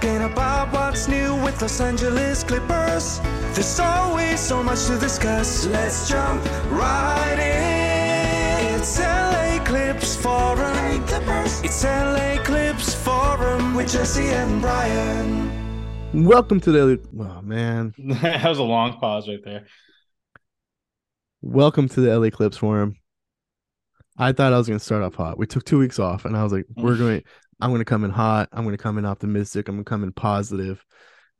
[0.00, 3.18] talking about what's new with Los Angeles Clippers.
[3.54, 5.66] There's always so much to discuss.
[5.66, 8.74] Let's jump right in.
[8.78, 11.02] It's LA Clips Forum.
[11.64, 15.50] It's LA Clips Forum with Jesse and Brian.
[16.14, 17.92] Welcome to the oh man.
[17.98, 19.66] that was a long pause right there.
[21.42, 22.94] Welcome to the LA Clips Forum.
[24.16, 25.38] I thought I was gonna start off hot.
[25.38, 27.24] We took two weeks off, and I was like, "We're going.
[27.60, 28.48] I'm gonna come in hot.
[28.52, 29.68] I'm gonna come in optimistic.
[29.68, 30.84] I'm gonna come in positive."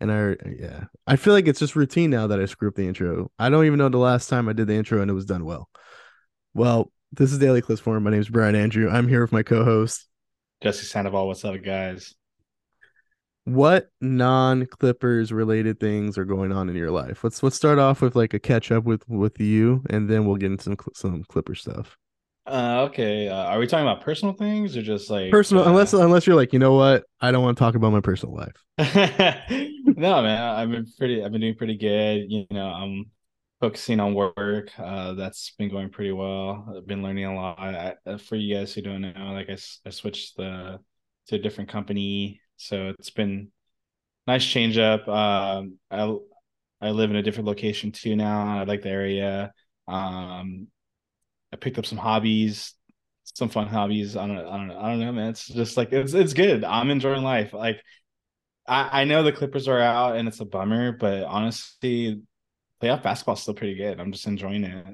[0.00, 2.86] And I, yeah, I feel like it's just routine now that I screw up the
[2.86, 3.30] intro.
[3.38, 5.45] I don't even know the last time I did the intro and it was done
[5.45, 5.68] well.
[6.54, 8.04] Well, this is Daily Clips Forum.
[8.04, 8.88] My name is Brian Andrew.
[8.88, 10.06] I'm here with my co-host
[10.62, 11.26] Jesse Sandoval.
[11.26, 12.14] What's up, guys?
[13.45, 17.24] What non-Clippers related things are going on in your life?
[17.24, 20.37] Let's let's start off with like a catch up with with you, and then we'll
[20.37, 21.96] get into some some Clipper stuff.
[22.48, 23.29] Uh, okay.
[23.29, 25.65] Uh, are we talking about personal things or just like personal?
[25.65, 25.69] uh...
[25.69, 28.35] Unless unless you're like, you know what, I don't want to talk about my personal
[28.35, 28.57] life.
[29.85, 30.43] no, man.
[30.43, 31.23] I've been pretty.
[31.23, 32.30] I've been doing pretty good.
[32.30, 33.10] You know, I'm
[33.60, 34.71] focusing on work.
[34.79, 36.74] Uh, that's been going pretty well.
[36.77, 37.59] I've been learning a lot.
[37.59, 40.79] I, for you guys who don't know, like I, I switched the
[41.27, 43.51] to a different company, so it's been
[44.27, 45.07] nice change up.
[45.07, 46.16] Um, I
[46.80, 48.59] I live in a different location too now.
[48.59, 49.52] I like the area.
[49.87, 50.68] Um,
[51.52, 52.74] I picked up some hobbies,
[53.24, 54.16] some fun hobbies.
[54.16, 55.30] I don't, I don't know, I don't know, man.
[55.30, 56.65] It's just like it's it's good.
[56.65, 57.52] I'm enjoying life.
[57.52, 57.82] Like
[58.66, 62.23] I, I know the Clippers are out and it's a bummer, but honestly,
[62.82, 64.00] playoff basketball is still pretty good.
[64.00, 64.87] I'm just enjoying it.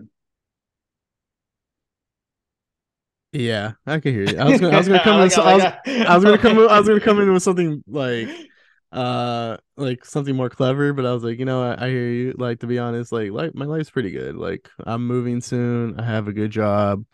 [3.33, 4.39] Yeah, I can hear you.
[4.39, 5.20] I was gonna, I was gonna come in.
[5.20, 6.58] I, was, I was gonna come.
[6.58, 8.28] I was gonna come in with something like
[8.92, 12.34] uh like something more clever but i was like you know I, I, hear you.
[12.39, 14.36] Like to be honest like like my life's pretty good.
[14.36, 15.98] Like i'm moving soon.
[15.98, 17.05] I have a good job.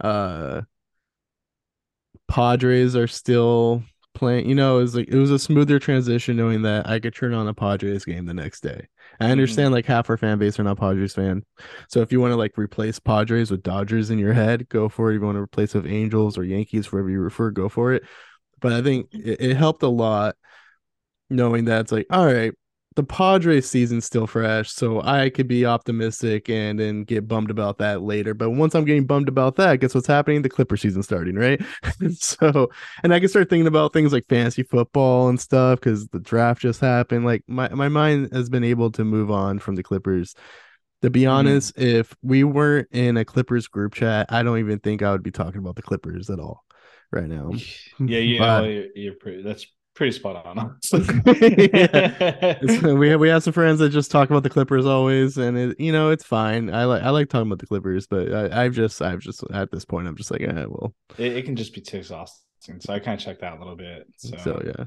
[0.00, 0.62] Uh
[2.28, 3.82] padres are still
[4.14, 7.14] playing you know it was like it was a smoother transition knowing that i could
[7.14, 8.86] turn on a padres game the next day.
[9.20, 9.32] I mm-hmm.
[9.32, 9.74] understand mm-hmm.
[9.74, 11.44] like half our fan base are not padres fan.
[11.88, 15.10] So if you want to like replace padres with dodgers in your head go for
[15.10, 15.16] it.
[15.16, 18.04] If you want to replace with angels or yankees wherever you refer go for it.
[18.60, 20.36] But i think it, it helped a lot
[21.30, 22.52] knowing that it's like, all right,
[22.98, 27.78] the Padres season's still fresh, so I could be optimistic and then get bummed about
[27.78, 28.34] that later.
[28.34, 30.42] But once I'm getting bummed about that, guess what's happening?
[30.42, 31.62] The Clipper season starting, right?
[32.18, 32.70] so,
[33.04, 36.60] and I can start thinking about things like fantasy football and stuff because the draft
[36.60, 37.24] just happened.
[37.24, 40.34] Like my my mind has been able to move on from the Clippers.
[41.02, 41.30] To be mm-hmm.
[41.30, 42.00] honest, mm-hmm.
[42.00, 45.30] if we weren't in a Clippers group chat, I don't even think I would be
[45.30, 46.64] talking about the Clippers at all
[47.12, 47.52] right now.
[48.00, 49.66] Yeah, yeah, but, well, you're, you're pretty, that's
[49.98, 50.78] pretty spot on.
[52.98, 55.80] we have we have some friends that just talk about the Clippers always, and it,
[55.80, 56.72] you know it's fine.
[56.72, 59.72] I like I like talking about the Clippers, but I, have just I've just at
[59.72, 62.80] this point I'm just like, eh, well, it, it can just be too exhausting.
[62.80, 64.06] So I kind of checked out a little bit.
[64.16, 64.36] So.
[64.38, 64.84] so yeah,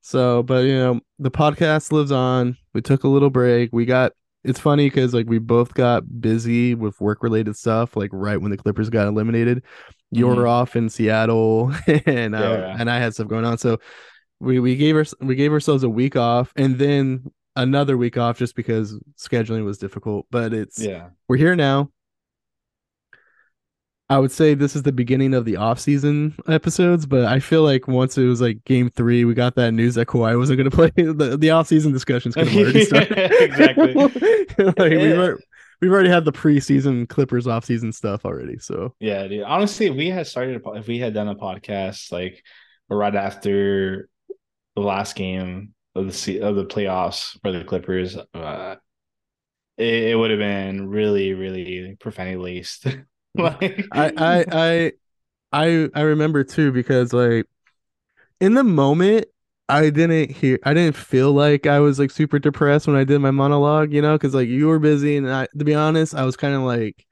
[0.00, 2.56] so but you know the podcast lives on.
[2.74, 3.70] We took a little break.
[3.72, 4.12] We got
[4.42, 8.50] it's funny because like we both got busy with work related stuff like right when
[8.50, 9.62] the Clippers got eliminated.
[10.10, 10.40] You mm-hmm.
[10.40, 13.58] were off in Seattle and yeah, I, and I had stuff going on.
[13.58, 13.78] So
[14.40, 18.38] we we gave our we gave ourselves a week off and then another week off
[18.38, 20.26] just because scheduling was difficult.
[20.30, 21.90] But it's yeah, we're here now.
[24.08, 27.86] I would say this is the beginning of the off-season episodes, but I feel like
[27.86, 30.76] once it was like game three, we got that news that Kawhi wasn't going to
[30.76, 30.90] play.
[30.90, 33.16] The, the off-season discussions could have already started.
[33.40, 33.94] exactly.
[33.94, 34.16] like
[34.56, 35.42] we've, already,
[35.80, 38.58] we've already had the preseason Clippers off-season stuff already.
[38.58, 39.44] So yeah, dude.
[39.44, 42.42] Honestly, if we had started, if we had done a podcast like
[42.88, 44.08] right after
[44.76, 48.76] the last game of the of the playoffs for the Clippers, uh,
[49.76, 52.86] it, it would have been really, really profanity laced.
[53.34, 53.86] like...
[53.92, 54.92] I, I, I,
[55.52, 57.46] I, I remember too because like
[58.40, 59.26] in the moment,
[59.68, 63.20] I didn't hear, I didn't feel like I was like super depressed when I did
[63.20, 66.24] my monologue, you know, because like you were busy, and I, to be honest, I
[66.24, 67.06] was kind of like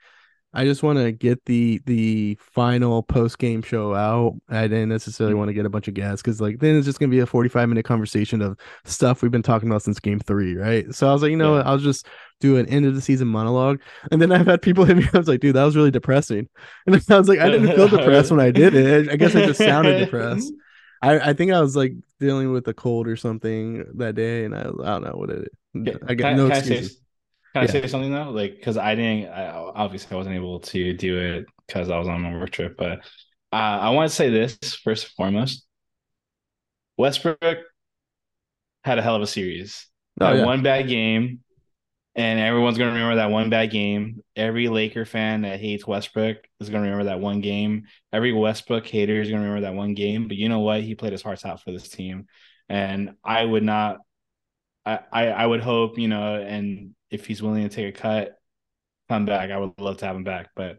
[0.55, 4.35] I just want to get the the final post game show out.
[4.49, 6.99] I didn't necessarily want to get a bunch of guests because like then it's just
[6.99, 10.21] gonna be a forty five minute conversation of stuff we've been talking about since game
[10.21, 10.95] three, right?
[10.95, 11.65] So I was like, you know, yeah.
[11.67, 12.07] I'll just
[12.41, 13.81] do an end of the season monologue.
[14.11, 15.07] And then I've had people hit me.
[15.13, 16.49] I was like, dude, that was really depressing.
[16.87, 19.11] And I was like, I didn't feel depressed when I did it.
[19.11, 20.53] I guess I just sounded depressed.
[21.03, 24.55] I, I think I was like dealing with a cold or something that day, and
[24.55, 25.49] I, I don't know what it.
[26.07, 26.99] I got no excuses.
[27.59, 28.31] Can I say something though?
[28.31, 32.09] Like, because I didn't, I, obviously, I wasn't able to do it because I was
[32.09, 32.77] on a work trip.
[32.77, 33.01] But
[33.53, 35.67] uh, I want to say this first and foremost:
[36.97, 37.59] Westbrook
[38.85, 39.87] had a hell of a series.
[40.21, 40.45] Oh, yeah.
[40.45, 41.41] One bad game,
[42.17, 44.23] and everyone's gonna remember that one bad game.
[44.37, 47.85] Every Laker fan that hates Westbrook is gonna remember that one game.
[48.13, 50.29] Every Westbrook hater is gonna remember that one game.
[50.29, 50.83] But you know what?
[50.83, 52.27] He played his heart out for this team.
[52.69, 53.99] and I would not.
[54.87, 58.39] I, I I would hope you know, and if he's willing to take a cut,
[59.09, 59.51] come back.
[59.51, 60.79] I would love to have him back, but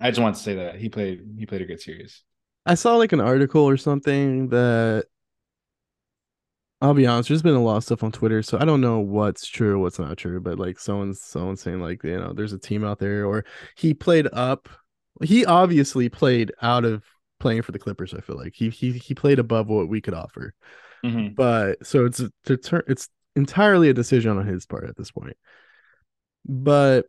[0.00, 2.22] I just want to say that he played he played a good series.
[2.66, 5.06] I saw like an article or something that
[6.80, 8.98] I'll be honest, there's been a lot of stuff on Twitter, so I don't know
[8.98, 12.58] what's true, what's not true, but like someone's someone's saying like, you know, there's a
[12.58, 13.44] team out there or
[13.76, 14.68] he played up.
[15.22, 17.04] He obviously played out of
[17.38, 18.54] playing for the Clippers, I feel like.
[18.56, 20.54] He he he played above what we could offer.
[21.04, 21.34] Mm-hmm.
[21.34, 25.36] But so it's to turn it's entirely a decision on his part at this point.
[26.44, 27.06] But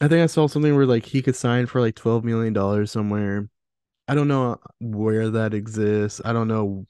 [0.00, 2.92] I think I saw something where like he could sign for like 12 million dollars
[2.92, 3.48] somewhere.
[4.08, 6.22] I don't know where that exists.
[6.24, 6.86] I don't know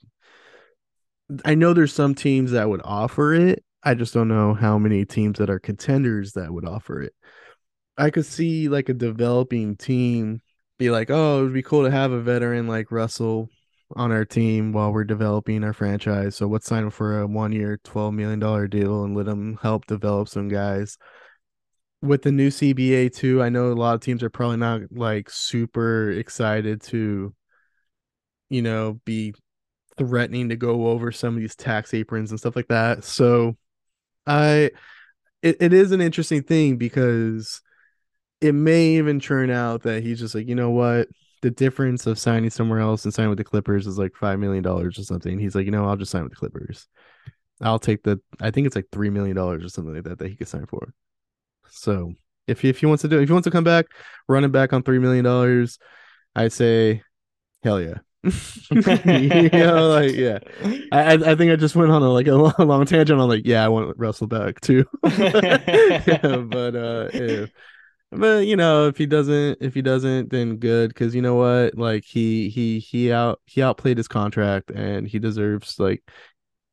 [1.45, 3.65] I know there's some teams that would offer it.
[3.83, 7.15] I just don't know how many teams that are contenders that would offer it.
[7.99, 10.41] I could see like a developing team
[10.79, 13.51] be like, "Oh, it would be cool to have a veteran like Russell
[13.95, 16.37] on our team while we're developing our franchise.
[16.37, 19.87] So let's sign him for a one-year, twelve million dollar deal and let him help
[19.87, 20.99] develop some guys."
[22.03, 25.31] With the new CBA too, I know a lot of teams are probably not like
[25.31, 27.35] super excited to,
[28.51, 29.35] you know, be
[29.99, 33.05] threatening to go over some of these tax aprons and stuff like that.
[33.05, 33.57] So
[34.27, 34.71] I
[35.43, 37.61] it, it is an interesting thing because
[38.41, 41.09] it may even turn out that he's just like, you know what?
[41.43, 44.63] The difference of signing somewhere else and signing with the Clippers is like five million
[44.63, 45.39] dollars or something.
[45.39, 46.89] He's like, you know, I'll just sign with the Clippers.
[47.61, 50.29] I'll take the I think it's like three million dollars or something like that that
[50.29, 50.93] he could sign for.
[51.71, 52.15] So
[52.47, 53.87] if he if he wants to do it, if he wants to come back,
[54.29, 55.79] running back on three million dollars,
[56.35, 57.03] I say
[57.63, 57.99] hell yeah.
[58.71, 60.39] you know, like yeah.
[60.93, 63.47] I I think I just went on a like a long, long tangent on like
[63.47, 64.85] yeah, I want Russell back too.
[65.05, 67.47] yeah, but uh, yeah.
[68.19, 71.77] But you know, if he doesn't, if he doesn't, then good because you know what,
[71.77, 76.03] like he he he out he outplayed his contract and he deserves like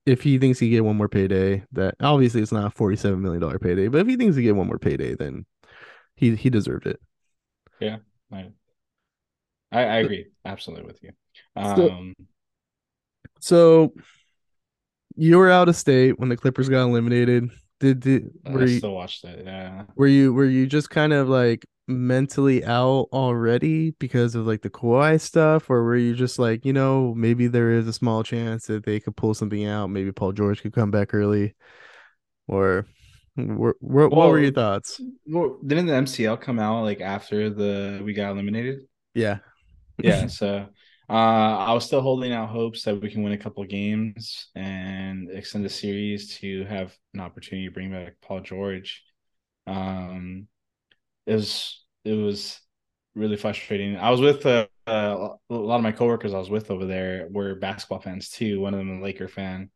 [0.06, 3.42] if he thinks he get one more payday, that obviously it's not a forty-seven million
[3.42, 5.46] dollar payday, but if he thinks he get one more payday, then
[6.16, 7.00] he he deserved it.
[7.80, 7.98] Yeah,
[8.32, 8.52] I
[9.72, 11.12] I agree absolutely with you.
[11.56, 12.16] Um,
[13.40, 13.94] so, so
[15.16, 17.50] you were out of state when the Clippers got eliminated.
[17.84, 19.44] Did, did oh, were I you still watched it.
[19.46, 19.84] Yeah.
[19.98, 24.70] were you were you just kind of like mentally out already because of like the
[24.70, 28.68] Kawhi stuff, or were you just like you know maybe there is a small chance
[28.68, 29.88] that they could pull something out?
[29.88, 31.56] Maybe Paul George could come back early,
[32.48, 32.88] or
[33.36, 35.02] where, what were your thoughts?
[35.28, 38.80] Well, didn't the MCL come out like after the we got eliminated?
[39.14, 39.40] Yeah,
[40.02, 40.28] Yeah.
[40.28, 40.68] so
[41.14, 45.30] uh, I was still holding out hopes that we can win a couple games and
[45.32, 49.04] extend the series to have an opportunity to bring back Paul George.
[49.68, 50.48] Um,
[51.28, 52.60] it was it was
[53.16, 53.98] really frustrating.
[53.98, 57.28] I was with uh, uh, a lot of my coworkers I was with over there
[57.32, 58.62] were basketball fans too.
[58.62, 59.72] One of them a Laker fan,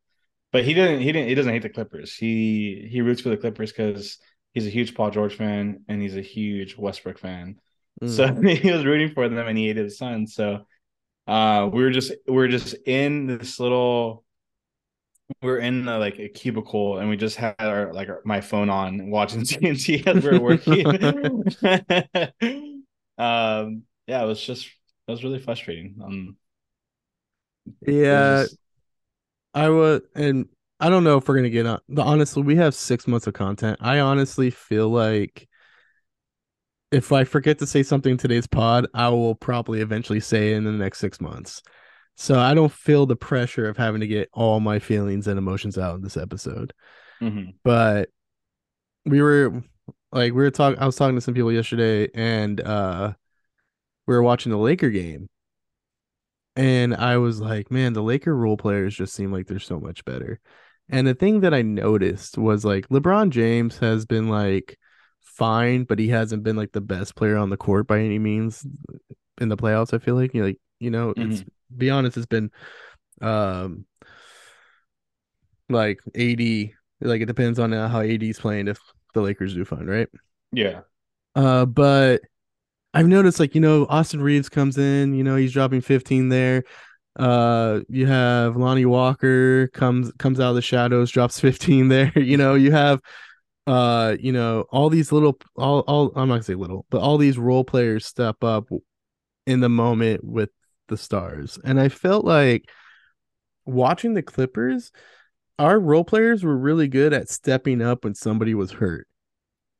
[0.51, 1.01] but he didn't.
[1.01, 1.29] He didn't.
[1.29, 2.15] He doesn't hate the Clippers.
[2.15, 4.19] He he roots for the Clippers because
[4.53, 7.59] he's a huge Paul George fan and he's a huge Westbrook fan.
[8.05, 8.41] So Mm.
[8.43, 10.27] he was rooting for them and he hated his son.
[10.27, 10.65] So
[11.27, 14.23] uh we were just we were just in this little
[15.41, 18.41] we are in uh, like a cubicle and we just had our like our, my
[18.41, 20.85] phone on watching TNT as we were working.
[23.17, 25.95] um yeah, it was just it was really frustrating.
[26.03, 26.37] Um
[27.81, 28.43] it was yeah.
[28.43, 28.57] just-
[29.53, 30.47] I would, and
[30.79, 31.79] I don't know if we're gonna get on.
[31.89, 33.77] The honestly, we have six months of content.
[33.81, 35.47] I honestly feel like
[36.91, 40.57] if I forget to say something in today's pod, I will probably eventually say it
[40.57, 41.61] in the next six months.
[42.15, 45.77] So I don't feel the pressure of having to get all my feelings and emotions
[45.77, 46.73] out in this episode.
[47.21, 47.55] Mhm.
[47.63, 48.09] But
[49.05, 49.63] we were
[50.11, 50.79] like we were talking.
[50.79, 53.13] I was talking to some people yesterday, and uh,
[54.07, 55.29] we were watching the Laker game.
[56.55, 60.03] And I was like, man, the Laker role players just seem like they're so much
[60.05, 60.39] better.
[60.89, 64.77] And the thing that I noticed was like LeBron James has been like
[65.37, 68.65] fine, but he hasn't been like the best player on the court by any means
[69.39, 69.93] in the playoffs.
[69.93, 71.43] I feel like you know, like you know, it's
[71.75, 72.51] be honest, it's been
[73.21, 73.85] um
[75.69, 76.71] like AD.
[76.99, 78.79] Like it depends on uh, how AD's playing if
[79.13, 80.07] the Lakers do fine, right?
[80.51, 80.81] Yeah.
[81.35, 82.21] Uh, but
[82.93, 86.63] I've noticed like you know Austin Reaves comes in, you know he's dropping 15 there.
[87.15, 92.11] Uh, you have Lonnie Walker comes comes out of the shadows, drops 15 there.
[92.17, 92.99] You know you have
[93.67, 97.17] uh you know all these little all all I'm not gonna say little, but all
[97.17, 98.69] these role players step up
[99.45, 100.49] in the moment with
[100.87, 102.69] the stars, and I felt like
[103.65, 104.91] watching the Clippers,
[105.59, 109.07] our role players were really good at stepping up when somebody was hurt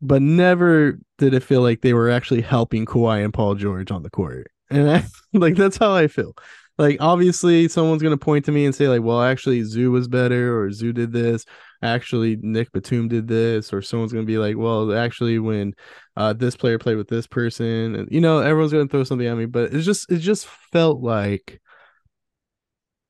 [0.01, 4.03] but never did it feel like they were actually helping Kawhi and Paul George on
[4.03, 4.51] the court.
[4.69, 5.03] And I,
[5.33, 6.35] like that's how I feel.
[6.77, 10.61] Like obviously someone's gonna point to me and say like, well, actually Zu was better,
[10.61, 11.45] or Zu did this.
[11.81, 15.73] Actually, Nick Batum did this, or someone's gonna be like, well, actually, when
[16.15, 19.37] uh, this player played with this person, and you know, everyone's gonna throw something at
[19.37, 19.45] me.
[19.45, 21.61] But it's just it just felt like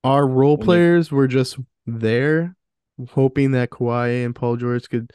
[0.04, 2.57] our role players were just there
[3.10, 5.12] hoping that Kawhi and Paul George could,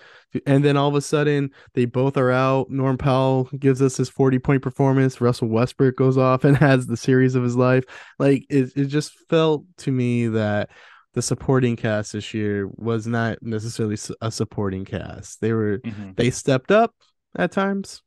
[0.46, 2.70] and then all of a sudden they both are out.
[2.70, 5.20] Norm Powell gives us his 40 point performance.
[5.20, 7.84] Russell Westbrook goes off and has the series of his life.
[8.18, 10.70] Like it, it just felt to me that
[11.14, 15.40] the supporting cast this year was not necessarily a supporting cast.
[15.40, 16.12] They were, mm-hmm.
[16.16, 16.94] they stepped up
[17.36, 18.02] at times,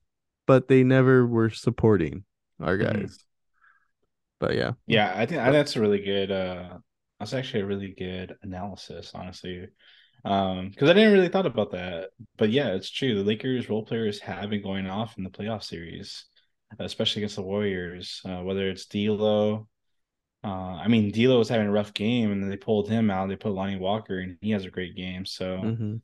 [0.47, 2.23] but they never were supporting
[2.59, 2.99] our mm-hmm.
[3.01, 3.11] guys.
[3.11, 3.21] Mm-hmm.
[4.39, 4.71] But yeah.
[4.87, 6.77] Yeah, I think, I think that's a really good uh
[7.19, 9.67] that's actually a really good analysis, honestly.
[10.23, 12.09] Um, because I didn't really thought about that.
[12.37, 13.15] But yeah, it's true.
[13.15, 16.25] The Lakers role players have been going off in the playoff series,
[16.79, 18.21] especially against the Warriors.
[18.25, 19.67] Uh, whether it's D'Lo,
[20.43, 23.29] uh, I mean D'Lo was having a rough game, and then they pulled him out.
[23.29, 25.25] They put Lonnie Walker, and he has a great game.
[25.25, 25.95] So mm-hmm.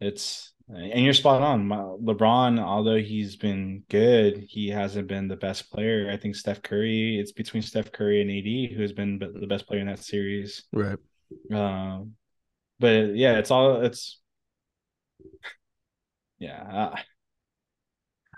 [0.00, 1.68] it's and you're spot on.
[1.68, 6.10] LeBron, although he's been good, he hasn't been the best player.
[6.12, 9.66] I think Steph Curry, it's between Steph Curry and AD who has been the best
[9.66, 10.64] player in that series.
[10.72, 10.98] Right.
[11.52, 12.12] Um,
[12.78, 14.20] but yeah, it's all it's
[16.38, 16.94] yeah.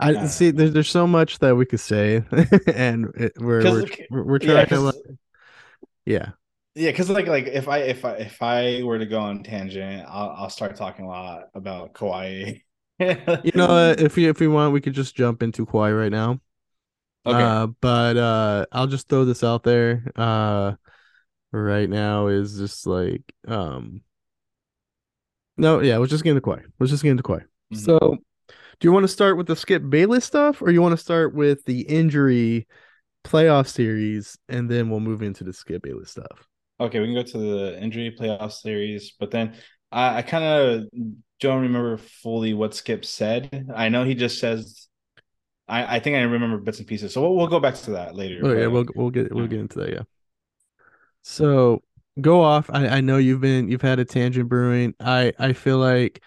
[0.01, 0.51] I uh, see.
[0.51, 2.25] There's there's so much that we could say,
[2.67, 4.93] and it, we're we're, we're, trying yeah, to.
[6.07, 6.31] Yeah
[6.75, 10.07] yeah because like like if i if i if i were to go on tangent
[10.09, 12.63] i'll, I'll start talking a lot about Kawhi.
[13.01, 16.39] you know if we if we want we could just jump into Kawhi right now.
[17.27, 17.43] Okay.
[17.43, 20.11] Uh, but uh i'll just throw this out there.
[20.17, 20.75] Uh
[21.53, 24.03] right now is just like um
[25.57, 27.77] no yeah let's just get into Kawhi let's just get into Kawhi mm-hmm.
[27.77, 27.99] so
[28.49, 31.35] do you want to start with the skip bayless stuff or you want to start
[31.35, 32.67] with the injury
[33.25, 36.47] playoff series and then we'll move into the skip bayless stuff
[36.81, 39.55] Okay, we can go to the injury playoff series, but then
[39.93, 40.85] I, I kind of
[41.39, 43.69] don't remember fully what Skip said.
[43.75, 44.87] I know he just says.
[45.69, 48.17] I, I think I remember bits and pieces, so we'll, we'll go back to that
[48.17, 48.41] later.
[48.43, 49.51] Oh yeah, we'll we'll get we'll mm-hmm.
[49.51, 49.91] get into that.
[49.91, 50.03] Yeah.
[51.23, 51.83] So
[52.21, 52.71] go off.
[52.71, 54.95] I, I know you've been you've had a tangent brewing.
[54.99, 56.23] I I feel like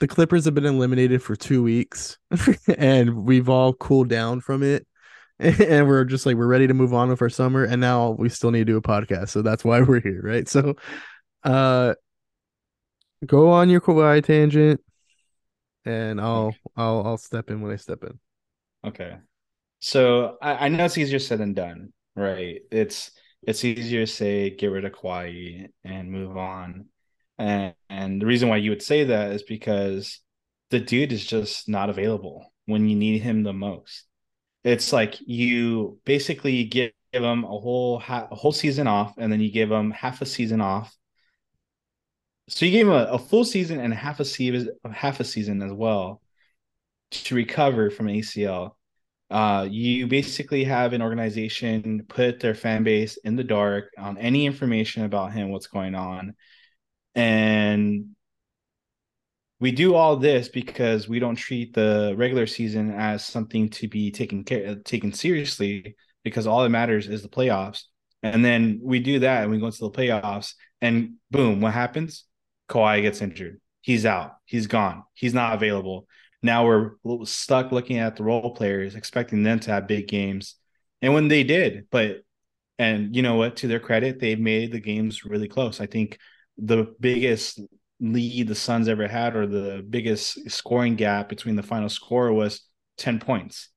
[0.00, 2.18] the Clippers have been eliminated for two weeks,
[2.78, 4.86] and we've all cooled down from it.
[5.38, 8.28] and we're just like we're ready to move on with our summer and now we
[8.28, 9.30] still need to do a podcast.
[9.30, 10.48] So that's why we're here right?
[10.48, 10.74] So
[11.44, 11.94] uh
[13.24, 14.80] go on your Kawhi tangent
[15.84, 16.58] and I'll okay.
[16.76, 18.18] I'll I'll step in when I step in.
[18.84, 19.16] Okay.
[19.80, 22.62] So I, I know it's easier said than done right?
[22.70, 23.12] It's
[23.42, 26.86] it's easier to say get rid of Kawhi and move on.
[27.38, 30.20] And and the reason why you would say that is because
[30.70, 34.04] the dude is just not available when you need him the most
[34.66, 39.32] it's like you basically give, give them a whole ha- a whole season off, and
[39.32, 40.96] then you give them half a season off.
[42.48, 45.62] So you gave them a, a full season and half a season, half a season
[45.62, 46.20] as well
[47.12, 48.76] to recover from ACL.
[49.30, 54.46] Uh, you basically have an organization put their fan base in the dark on any
[54.46, 56.34] information about him, what's going on,
[57.14, 58.15] and
[59.58, 64.10] we do all this because we don't treat the regular season as something to be
[64.10, 67.84] taken care taken seriously because all that matters is the playoffs.
[68.22, 72.24] And then we do that and we go into the playoffs and boom, what happens?
[72.68, 73.60] Kawhi gets injured.
[73.80, 74.32] He's out.
[74.44, 75.04] He's gone.
[75.14, 76.06] He's not available.
[76.42, 80.56] Now we're stuck looking at the role players, expecting them to have big games.
[81.00, 82.22] And when they did, but
[82.78, 85.80] and you know what, to their credit, they made the games really close.
[85.80, 86.18] I think
[86.58, 87.60] the biggest
[88.00, 92.62] lead the Suns ever had, or the biggest scoring gap between the final score was
[92.98, 93.68] 10 points.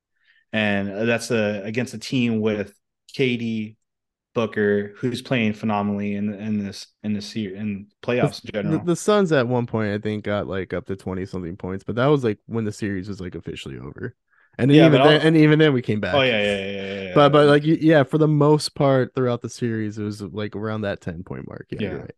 [0.51, 2.73] And that's a, against a team with
[3.15, 3.75] KD,
[4.35, 8.79] Booker, who's playing phenomenally in in this in this year in playoffs in general.
[8.79, 11.83] The, the Suns at one point I think got like up to 20 something points,
[11.83, 14.15] but that was like when the series was like officially over.
[14.57, 16.13] And yeah, even then, and even then we came back.
[16.13, 17.11] Oh yeah, yeah, yeah, yeah, yeah.
[17.15, 20.81] But but like yeah, for the most part throughout the series, it was like around
[20.81, 21.67] that ten point mark.
[21.71, 21.93] Yeah, yeah.
[21.93, 22.11] right.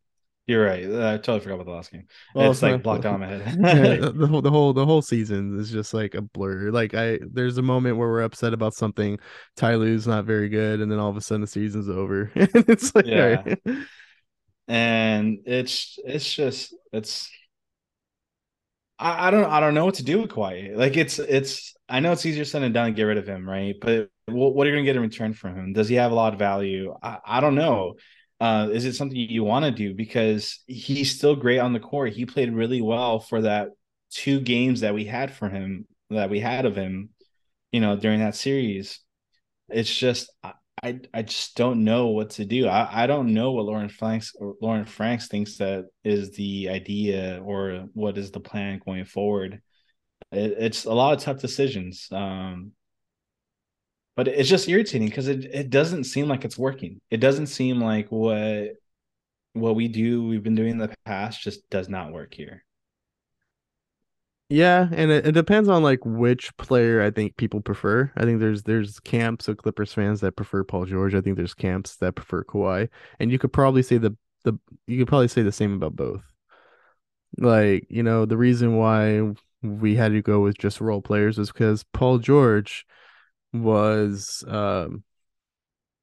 [0.48, 0.84] You're right.
[0.84, 2.08] Uh, I totally forgot about the last game.
[2.34, 3.58] Well, it's like blocked out my head.
[3.60, 6.72] yeah, the whole the whole the whole season is just like a blur.
[6.72, 9.20] Like I there's a moment where we're upset about something.
[9.56, 12.32] Ty Lue's not very good, and then all of a sudden the season's over.
[12.36, 13.44] and it's like yeah.
[13.46, 13.60] Right.
[14.68, 17.30] And it's it's just it's
[18.98, 20.76] I, I don't I don't know what to do with Kawhi.
[20.76, 23.48] Like it's it's I know it's easier said than done to get rid of him,
[23.50, 23.76] right?
[23.80, 25.74] But what, what are you gonna get in return from him?
[25.74, 26.96] Does he have a lot of value?
[27.02, 27.96] I, I don't know.
[28.42, 29.94] Uh, is it something you want to do?
[29.94, 32.14] Because he's still great on the court.
[32.14, 33.70] He played really well for that
[34.10, 37.10] two games that we had for him, that we had of him,
[37.72, 39.00] you know, during that series.
[39.70, 42.68] It's just, I, I just don't know what to do.
[42.68, 44.24] I, I don't know what Lawrence Frank
[44.60, 49.62] Lawrence Frank thinks that is the idea or what is the plan going forward.
[50.32, 52.08] It, it's a lot of tough decisions.
[52.12, 52.72] Um,
[54.16, 57.00] but it's just irritating because it, it doesn't seem like it's working.
[57.10, 58.72] It doesn't seem like what
[59.54, 62.64] what we do we've been doing in the past just does not work here.
[64.50, 68.12] Yeah, and it, it, depends on like which player I think people prefer.
[68.18, 71.16] I think there's there's camps of Clippers fans that prefer Paul George.
[71.16, 72.90] I think there's camps that prefer Kawhi,
[73.20, 76.24] and you could probably say the the you could probably say the same about both.
[77.38, 79.32] Like you know the reason why
[79.64, 82.86] we had to go with just role players is because Paul George
[83.54, 85.04] was um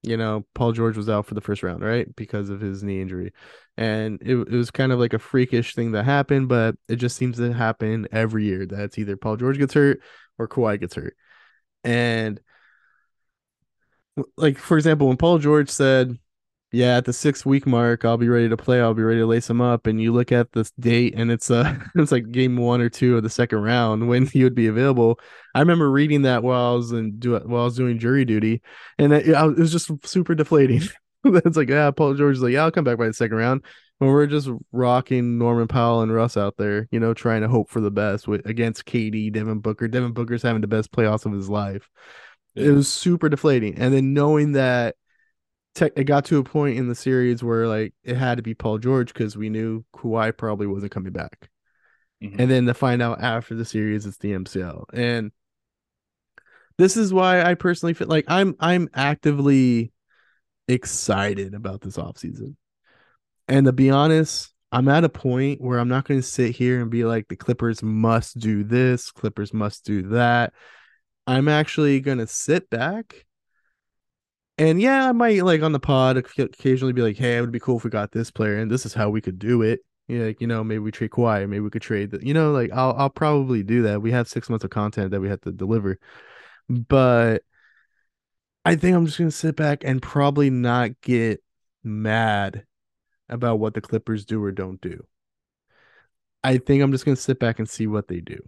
[0.02, 2.14] you know, Paul George was out for the first round, right?
[2.14, 3.33] Because of his knee injury.
[3.76, 7.17] And it, it was kind of like a freakish thing that happened, but it just
[7.17, 8.64] seems to happen every year.
[8.67, 10.00] That's either Paul George gets hurt
[10.38, 11.17] or Kawhi gets hurt.
[11.85, 12.40] And
[14.37, 16.19] like for example, when Paul George said,
[16.70, 18.80] yeah, at the six week mark, I'll be ready to play.
[18.80, 19.87] I'll be ready to lace him up.
[19.87, 23.16] And you look at this date, and it's uh it's like game one or two
[23.16, 25.18] of the second round when he would be available.
[25.54, 28.62] I remember reading that while I was in do while I was doing jury duty,
[28.98, 30.82] and it, it was just super deflating.
[31.25, 33.64] it's like, yeah, Paul George is like, yeah, I'll come back by the second round.
[33.98, 37.68] When we're just rocking Norman Powell and Russ out there, you know, trying to hope
[37.68, 39.88] for the best with against KD, Devin Booker.
[39.88, 41.88] Devin Booker's having the best playoffs of his life.
[42.54, 42.66] Yeah.
[42.66, 44.94] It was super deflating, and then knowing that
[45.82, 48.78] it got to a point in the series where like it had to be Paul
[48.78, 51.50] George because we knew Kawhi probably wasn't coming back.
[52.23, 52.40] Mm-hmm.
[52.40, 54.85] And then to find out after the series it's the MCL.
[54.92, 55.32] And
[56.76, 59.92] this is why I personally feel like I'm I'm actively
[60.68, 62.56] excited about this offseason.
[63.49, 66.80] And to be honest, I'm at a point where I'm not going to sit here
[66.80, 70.52] and be like the Clippers must do this, Clippers must do that.
[71.26, 73.26] I'm actually going to sit back
[74.58, 77.60] and yeah, I might like on the pod occasionally be like, "Hey, it would be
[77.60, 80.25] cool if we got this player, and this is how we could do it." Yeah,
[80.25, 82.71] like, you know, maybe we trade Kawhi, maybe we could trade the, you know, like
[82.73, 84.02] I'll I'll probably do that.
[84.02, 85.99] We have six months of content that we have to deliver,
[86.68, 87.42] but
[88.64, 91.42] I think I'm just gonna sit back and probably not get
[91.82, 92.66] mad
[93.28, 95.06] about what the Clippers do or don't do.
[96.42, 98.38] I think I'm just gonna sit back and see what they do.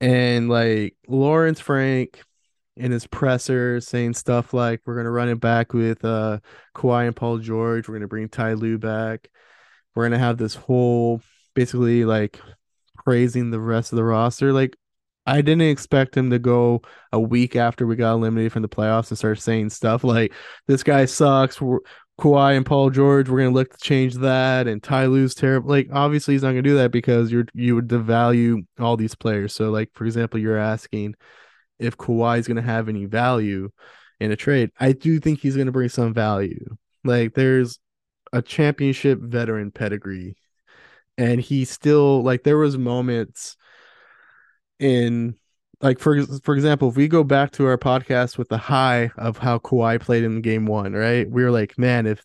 [0.00, 2.22] And like Lawrence Frank,
[2.76, 6.38] in his presser saying stuff like we're gonna run it back with uh
[6.74, 7.88] Kawhi and Paul George.
[7.88, 9.28] We're gonna bring Ty Lue back.
[9.94, 11.20] We're gonna have this whole
[11.54, 12.40] basically like
[13.04, 14.52] praising the rest of the roster.
[14.52, 14.76] Like
[15.26, 19.10] I didn't expect him to go a week after we got eliminated from the playoffs
[19.10, 20.32] and start saying stuff like
[20.66, 21.60] this guy sucks.
[21.60, 21.80] We're,
[22.18, 25.68] Kawhi and Paul George, we're gonna look to change that, and Ty Lue's terrible.
[25.68, 29.52] Like, obviously, he's not gonna do that because you're you would devalue all these players.
[29.52, 31.14] So, like for example, you're asking,
[31.78, 33.70] if Kawhi is going to have any value
[34.20, 34.70] in a trade.
[34.78, 36.76] I do think he's going to bring some value.
[37.04, 37.78] Like there's
[38.32, 40.36] a championship veteran pedigree,
[41.18, 43.56] and he still like there was moments
[44.78, 45.36] in
[45.80, 49.38] like for for example, if we go back to our podcast with the high of
[49.38, 51.30] how Kawhi played in game one, right?
[51.30, 52.24] We were like, man, if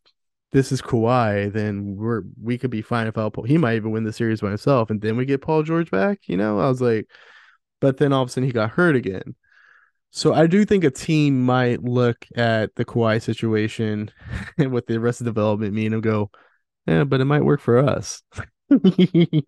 [0.51, 3.43] this is Kawhi, then we're we could be fine if Paul.
[3.45, 6.19] He might even win the series by himself, and then we get Paul George back.
[6.27, 7.09] You know, I was like,
[7.79, 9.35] but then all of a sudden he got hurt again.
[10.11, 14.11] So I do think a team might look at the Kawhi situation
[14.57, 16.29] and what the rest of development mean and go,
[16.87, 18.23] yeah, but it might work for us.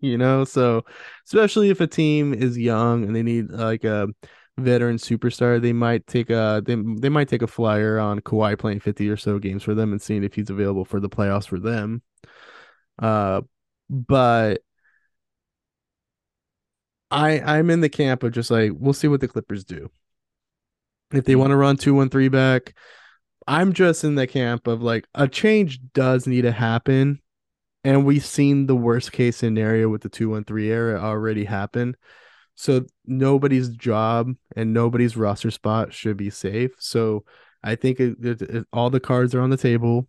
[0.02, 0.84] you know, so
[1.26, 4.08] especially if a team is young and they need like a
[4.58, 8.80] veteran superstar, they might take a they, they might take a flyer on Kawhi playing
[8.80, 11.58] 50 or so games for them and seeing if he's available for the playoffs for
[11.60, 12.02] them.
[12.98, 13.42] Uh
[13.90, 14.62] but
[17.10, 19.90] I I'm in the camp of just like we'll see what the Clippers do.
[21.12, 22.74] If they want to run two one three back,
[23.46, 27.20] I'm just in the camp of like a change does need to happen.
[27.84, 31.96] And we've seen the worst case scenario with the two one three era already happen.
[32.54, 36.70] So nobody's job and nobody's roster spot should be safe.
[36.78, 37.24] So
[37.62, 40.06] I think it, it, it, all the cards are on the table,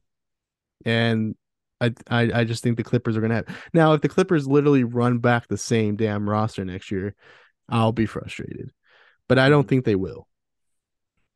[0.85, 1.35] and
[1.79, 3.93] I, I I just think the Clippers are gonna have now.
[3.93, 7.15] If the Clippers literally run back the same damn roster next year,
[7.69, 8.71] I'll be frustrated,
[9.27, 9.69] but I don't mm-hmm.
[9.69, 10.27] think they will.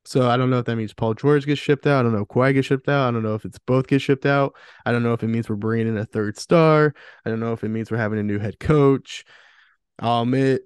[0.10, 2.00] So I don't know if that means Paul George gets shipped out.
[2.00, 3.08] I don't know if Kawhi gets shipped out.
[3.08, 4.56] I don't know if it's both get shipped out.
[4.84, 6.95] I don't know if it means we're bringing in a third star.
[7.24, 9.24] I don't know if it means we're having a new head coach.
[10.00, 10.62] Um, I'll admit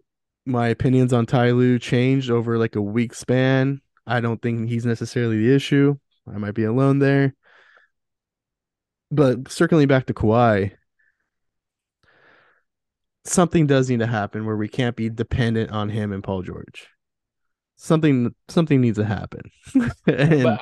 [0.45, 3.82] my opinions on Ty Lue changed over like a week span.
[4.08, 5.95] I don't think he's necessarily the issue.
[6.25, 7.36] I might be alone there.
[9.12, 10.71] But circling back to Kawhi,
[13.25, 16.88] something does need to happen where we can't be dependent on him and Paul George
[17.75, 19.41] something something needs to happen.
[20.07, 20.59] and, but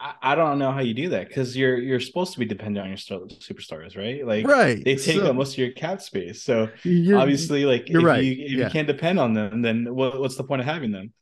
[0.00, 2.84] I, I, don't know how you do that because you're you're supposed to be dependent
[2.84, 4.24] on your star, superstars, right?
[4.26, 4.82] Like right.
[4.84, 6.42] they take so up most of your cap space.
[6.42, 8.24] So you're- obviously, like you're if right.
[8.24, 8.64] you if Yeah.
[8.66, 11.12] you can't depend on them, then what, what's the point of having them?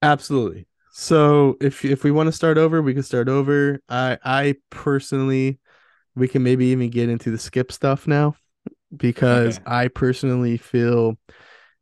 [0.00, 0.66] Absolutely.
[0.92, 3.80] So if if we want to start over, we can start over.
[3.88, 5.58] I I personally
[6.14, 8.34] we can maybe even get into the skip stuff now
[8.96, 9.64] because Okay.
[9.66, 11.18] I personally feel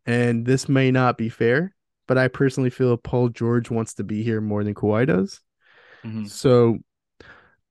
[0.06, 1.74] and this may not be fair,
[2.10, 5.40] but I personally feel Paul George wants to be here more than Kawhi does.
[6.04, 6.28] Mhm.
[6.28, 6.80] So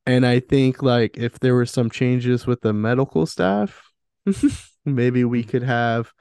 [0.06, 3.92] and I think like if there were some changes with the medical staff,
[4.86, 6.14] maybe we could have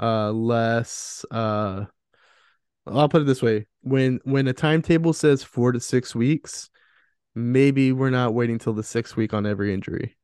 [0.00, 1.84] uh less uh
[2.88, 3.68] I'll put it this way.
[3.82, 6.70] When when a timetable says 4 to 6 weeks,
[7.36, 10.16] maybe we're not waiting till the 6th week on every injury.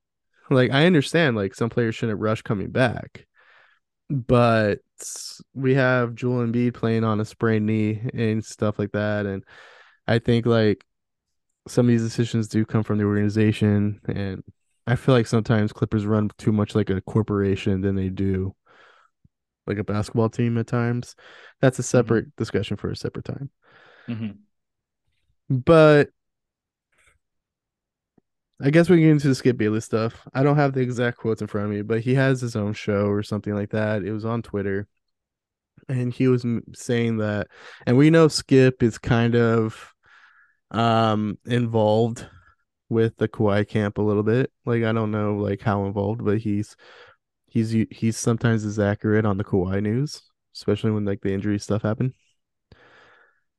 [0.51, 3.29] Like I understand like some players shouldn't rush coming back.
[4.11, 4.81] But
[5.55, 9.45] we have Joel Embiid playing on a sprained knee and stuff like that and
[10.07, 10.85] I think like
[11.69, 14.43] some of these decisions do come from the organization and
[14.87, 18.55] I feel like sometimes Clippers run too much like a corporation than they do
[19.67, 21.15] like a basketball team at times.
[21.61, 23.51] That's a separate discussion for a separate time.
[24.09, 24.39] Mhm.
[25.49, 26.11] But
[28.63, 30.27] I guess we can get into the Skip Bayless stuff.
[30.35, 32.75] I don't have the exact quotes in front of me, but he has his own
[32.75, 34.03] show or something like that.
[34.03, 34.87] It was on Twitter.
[35.89, 36.45] And he was
[36.75, 37.49] saying that,
[37.87, 39.93] and we know Skip is kind of
[40.71, 42.27] um involved
[42.89, 44.53] with the Kawhi camp a little bit.
[44.67, 46.77] Like I don't know like how involved, but he's
[47.47, 50.23] he's he's sometimes is accurate on the Kawhi news,
[50.55, 52.15] especially when like the injury stuff happened.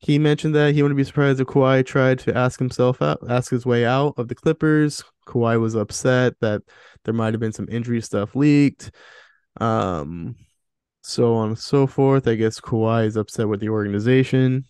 [0.02, 3.52] He mentioned that he wouldn't be surprised if Kawhi tried to ask himself out, ask
[3.52, 5.04] his way out of the Clippers.
[5.28, 6.64] Kawhi was upset that
[7.06, 8.92] there might have been some injury stuff leaked.
[9.60, 10.36] Um,
[11.04, 12.28] so on and so forth.
[12.28, 14.66] I guess Kawhi is upset with the organization.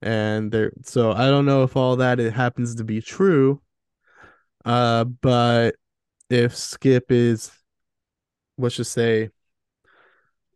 [0.00, 3.60] And there, so I don't know if all that it happens to be true.
[4.64, 5.74] Uh, but
[6.30, 7.52] if Skip is,
[8.56, 9.28] let's just say,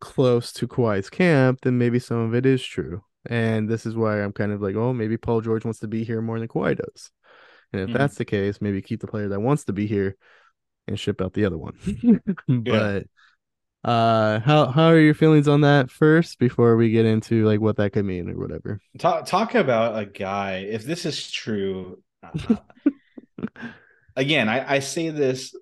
[0.00, 3.02] close to Kawhi's camp, then maybe some of it is true.
[3.28, 6.04] And this is why I'm kind of like, oh, maybe Paul George wants to be
[6.04, 7.10] here more than Kawhi does.
[7.72, 7.98] And if Mhm.
[7.98, 10.16] that's the case, maybe keep the player that wants to be here
[10.86, 11.76] and ship out the other one.
[12.48, 13.06] but
[13.84, 17.76] uh how how are your feelings on that first before we get into like what
[17.76, 18.80] that could mean or whatever?
[18.98, 20.66] Talk talk about a guy.
[20.68, 22.56] If this is true, uh,
[24.16, 25.54] again, I, I say this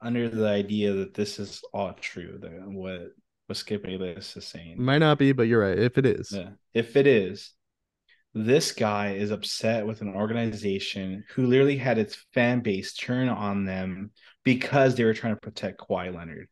[0.00, 2.38] under the idea that this is all true.
[2.40, 3.12] That what
[3.48, 4.76] what Skip Bayless is saying.
[4.82, 5.78] Might not be, but you're right.
[5.78, 6.30] If it is.
[6.32, 6.50] Yeah.
[6.74, 7.52] If it is,
[8.34, 13.64] this guy is upset with an organization who literally had its fan base turn on
[13.64, 14.10] them
[14.44, 16.48] because they were trying to protect Kawhi Leonard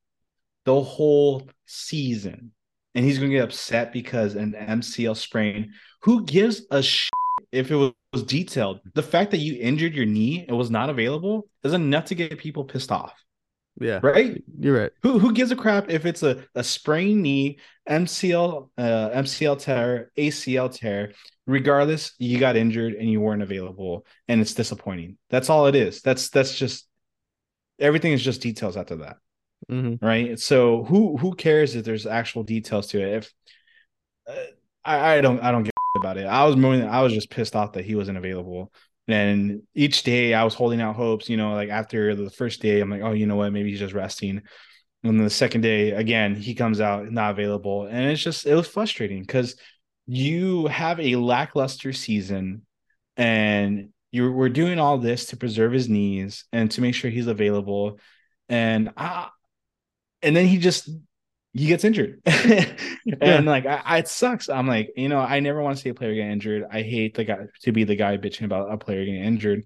[0.64, 2.52] the whole season.
[2.94, 5.74] And he's going to get upset because an MCL sprain.
[6.02, 7.11] Who gives a shit
[7.52, 8.80] if it was, was detailed?
[8.94, 12.38] The fact that you injured your knee and was not available is enough to get
[12.38, 13.12] people pissed off,
[13.80, 14.02] Yeah.
[14.02, 14.42] right?
[14.58, 14.92] You're right.
[15.02, 20.10] Who who gives a crap if it's a, a sprained knee, MCL, uh, MCL tear,
[20.16, 21.12] ACL tear?
[21.46, 25.16] Regardless, you got injured and you weren't available, and it's disappointing.
[25.30, 26.02] That's all it is.
[26.02, 26.88] That's that's just
[27.78, 29.18] everything is just details after that,
[29.68, 30.38] hmm right?
[30.40, 33.14] So who who cares if there's actual details to it?
[33.18, 33.34] If
[34.28, 34.34] uh,
[34.84, 36.26] I, I don't I don't give a about it.
[36.26, 38.72] I was more I was just pissed off that he wasn't available.
[39.09, 42.81] And each day I was holding out hopes, you know, like after the first day,
[42.81, 43.53] I'm like, oh, you know what?
[43.53, 44.42] Maybe he's just resting.
[45.05, 47.87] And the second day, again, he comes out not available.
[47.87, 49.55] And it's just, it was frustrating because
[50.07, 52.62] you have a lackluster season
[53.16, 57.27] and you were doing all this to preserve his knees and to make sure he's
[57.27, 58.01] available.
[58.49, 59.29] And I,
[60.23, 60.88] and then he just
[61.57, 62.21] he gets injured.
[62.27, 64.49] and like I, I, it sucks.
[64.49, 66.64] I'm like, you know, I never want to see a player get injured.
[66.71, 69.64] I hate the guy to be the guy bitching about a player getting injured.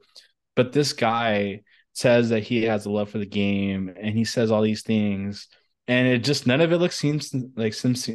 [0.55, 4.51] But this guy says that he has a love for the game and he says
[4.51, 5.49] all these things.
[5.89, 8.09] And it just none of it looks seems like seems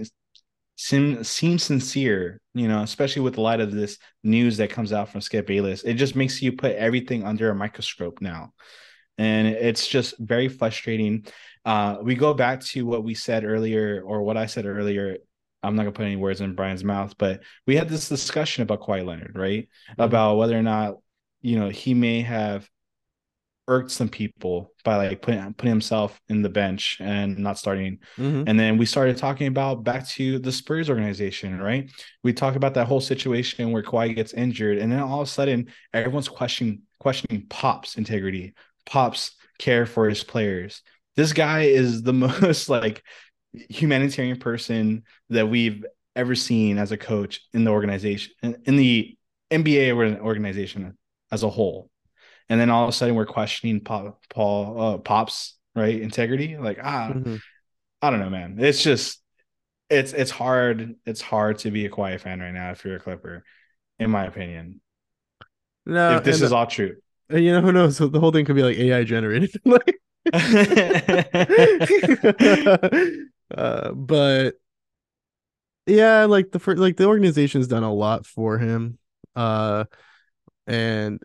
[0.78, 5.10] seems seems sincere, you know, especially with the light of this news that comes out
[5.10, 5.84] from Skip Bayless.
[5.84, 8.54] It just makes you put everything under a microscope now.
[9.17, 11.25] And it's just very frustrating.
[11.63, 15.17] Uh, we go back to what we said earlier, or what I said earlier.
[15.63, 18.82] I'm not gonna put any words in Brian's mouth, but we had this discussion about
[18.82, 19.63] Kawhi Leonard, right?
[19.91, 20.01] Mm-hmm.
[20.01, 20.97] About whether or not
[21.41, 22.69] you know he may have
[23.67, 27.99] irked some people by like putting putting himself in the bench and not starting.
[28.17, 28.43] Mm-hmm.
[28.47, 31.89] And then we started talking about back to the Spurs organization, right?
[32.23, 35.32] We talked about that whole situation where Kawhi gets injured, and then all of a
[35.32, 38.54] sudden everyone's questioning questioning Pop's integrity,
[38.86, 40.82] Pop's care for his players.
[41.15, 43.04] This guy is the most like
[43.69, 49.17] humanitarian person that we've ever seen as a coach in the organization in, the
[49.52, 50.98] NBA or an organization
[51.32, 51.89] as a whole,
[52.50, 56.58] and then all of a sudden we're questioning Paul, Paul uh, Pop's right integrity.
[56.58, 57.36] Like ah, mm-hmm.
[58.02, 58.58] I don't know, man.
[58.60, 59.21] It's just
[59.89, 60.95] it's it's hard.
[61.06, 63.43] It's hard to be a quiet fan right now if you're a Clipper,
[64.00, 64.82] in my opinion.
[65.86, 66.95] No, if this is all true.
[67.30, 67.98] You know who knows?
[67.98, 69.56] The whole thing could be like AI generated.
[69.66, 70.00] like,
[73.56, 74.56] uh, but
[75.86, 78.98] yeah, like the first, like the organization's done a lot for him,
[79.36, 79.86] uh,
[80.68, 81.22] and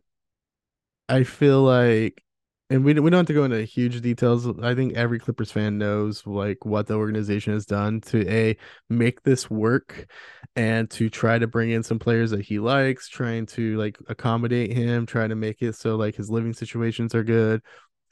[1.08, 2.22] I feel like
[2.70, 4.46] and we we don't have to go into huge details.
[4.62, 8.56] I think every Clippers fan knows like what the organization has done to a
[8.88, 10.06] make this work
[10.54, 14.72] and to try to bring in some players that he likes, trying to like accommodate
[14.72, 17.60] him, trying to make it so like his living situations are good,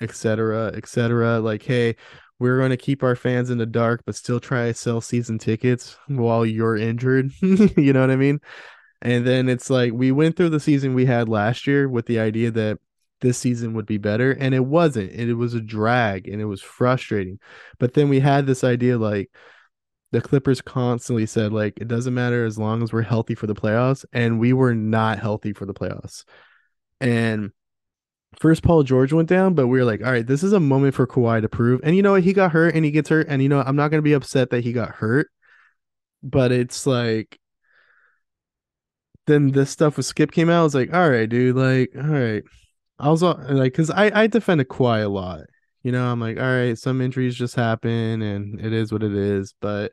[0.00, 1.38] etc., etc.
[1.38, 1.94] Like, hey,
[2.40, 5.38] we're going to keep our fans in the dark, but still try to sell season
[5.38, 7.30] tickets while you're injured.
[7.40, 8.40] you know what I mean?
[9.02, 12.18] And then it's like we went through the season we had last year with the
[12.18, 12.78] idea that
[13.20, 16.46] this season would be better and it wasn't and it was a drag and it
[16.46, 17.38] was frustrating.
[17.78, 19.30] But then we had this idea like
[20.12, 23.54] the clippers constantly said like it doesn't matter as long as we're healthy for the
[23.54, 26.24] playoffs and we were not healthy for the playoffs.
[27.00, 27.52] And
[28.38, 30.94] first paul george went down but we were like all right this is a moment
[30.94, 32.22] for Kawhi to prove and you know what?
[32.22, 34.12] He got hurt and he gets hurt and you know i'm not going to be
[34.12, 35.30] upset that he got hurt
[36.22, 37.38] but it's like
[39.26, 42.02] then this stuff with skip came out i was like all right dude like all
[42.02, 42.44] right
[42.98, 45.42] I was like, because I I defend Kawhi a lot.
[45.82, 49.14] You know, I'm like, all right, some injuries just happen, and it is what it
[49.14, 49.54] is.
[49.60, 49.92] But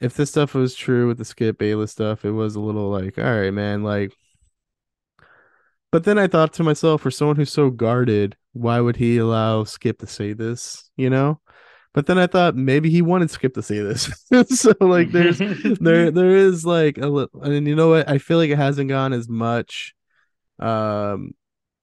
[0.00, 3.18] if this stuff was true with the Skip Bayless stuff, it was a little like,
[3.18, 4.12] all right, man, like.
[5.90, 9.64] But then I thought to myself, for someone who's so guarded, why would he allow
[9.64, 10.90] Skip to say this?
[10.96, 11.40] You know.
[11.94, 14.10] But then I thought maybe he wanted Skip to say this.
[14.60, 15.38] so like, there's
[15.80, 18.08] there there is like a little, and you know what?
[18.08, 19.94] I feel like it hasn't gone as much
[20.60, 21.34] um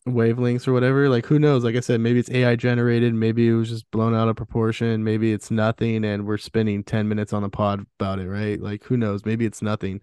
[0.07, 1.09] wavelengths or whatever.
[1.09, 1.63] Like who knows?
[1.63, 5.03] Like I said, maybe it's AI generated, maybe it was just blown out of proportion,
[5.03, 8.59] maybe it's nothing and we're spending 10 minutes on the pod about it, right?
[8.59, 9.25] Like who knows?
[9.25, 10.01] Maybe it's nothing.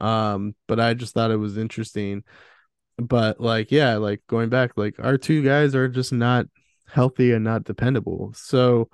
[0.00, 2.24] Um, but I just thought it was interesting.
[2.96, 6.46] But like, yeah, like going back, like our two guys are just not
[6.88, 8.32] healthy and not dependable.
[8.34, 8.90] So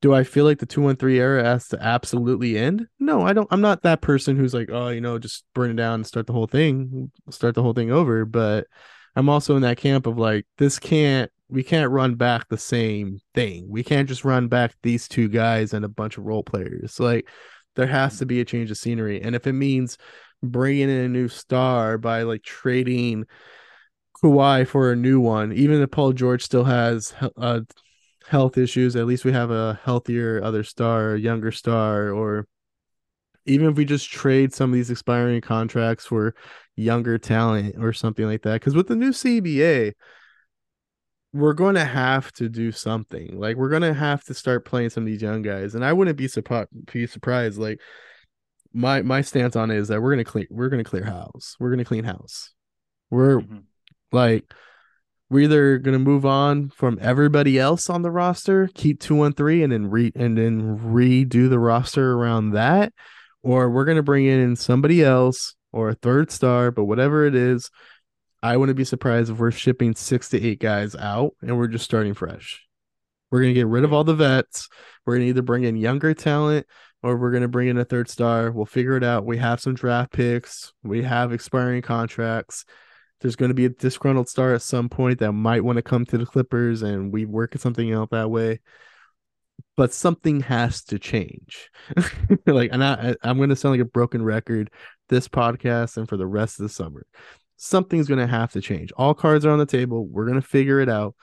[0.00, 2.86] do I feel like the 213 era has to absolutely end?
[2.98, 3.48] No, I don't.
[3.50, 6.26] I'm not that person who's like, oh, you know, just burn it down and start
[6.26, 8.24] the whole thing, start the whole thing over.
[8.24, 8.66] But
[9.16, 13.18] I'm also in that camp of like this can't we can't run back the same
[13.34, 13.68] thing.
[13.68, 17.00] We can't just run back these two guys and a bunch of role players.
[17.00, 17.28] Like
[17.76, 19.98] there has to be a change of scenery, and if it means
[20.42, 23.26] bringing in a new star by like trading
[24.22, 27.60] Kawhi for a new one, even if Paul George still has uh,
[28.28, 32.46] health issues, at least we have a healthier other star, younger star, or
[33.46, 36.34] even if we just trade some of these expiring contracts for
[36.76, 38.54] younger talent or something like that.
[38.54, 39.92] Because with the new CBA,
[41.32, 43.38] we're going to have to do something.
[43.38, 45.92] Like we're going to have to start playing some of these young guys, and I
[45.92, 46.68] wouldn't be surprised.
[46.92, 47.58] Be surprised.
[47.58, 47.80] Like
[48.72, 50.46] my my stance on it is that we're gonna clean.
[50.50, 51.56] We're gonna clear house.
[51.58, 52.52] We're gonna clean house.
[53.10, 53.58] We're mm-hmm.
[54.12, 54.52] like
[55.28, 59.62] we're either gonna move on from everybody else on the roster, keep two one three,
[59.62, 62.92] and then re and then redo the roster around that,
[63.42, 67.70] or we're gonna bring in somebody else or a third star, but whatever it is,
[68.42, 71.84] I wouldn't be surprised if we're shipping six to eight guys out and we're just
[71.84, 72.66] starting fresh.
[73.30, 74.68] We're gonna get rid of all the vets.
[75.04, 76.66] We're gonna either bring in younger talent
[77.02, 78.50] or we're gonna bring in a third star.
[78.50, 79.26] We'll figure it out.
[79.26, 80.72] We have some draft picks.
[80.82, 82.64] We have expiring contracts.
[83.20, 86.06] There's going to be a disgruntled star at some point that might want to come
[86.06, 88.60] to the Clippers, and we work at something out that way
[89.76, 91.70] but something has to change.
[92.46, 94.70] like, and I, I'm going to sound like a broken record
[95.08, 97.06] this podcast and for the rest of the summer.
[97.56, 98.92] Something's going to have to change.
[98.96, 100.06] All cards are on the table.
[100.06, 101.14] We're going to figure it out.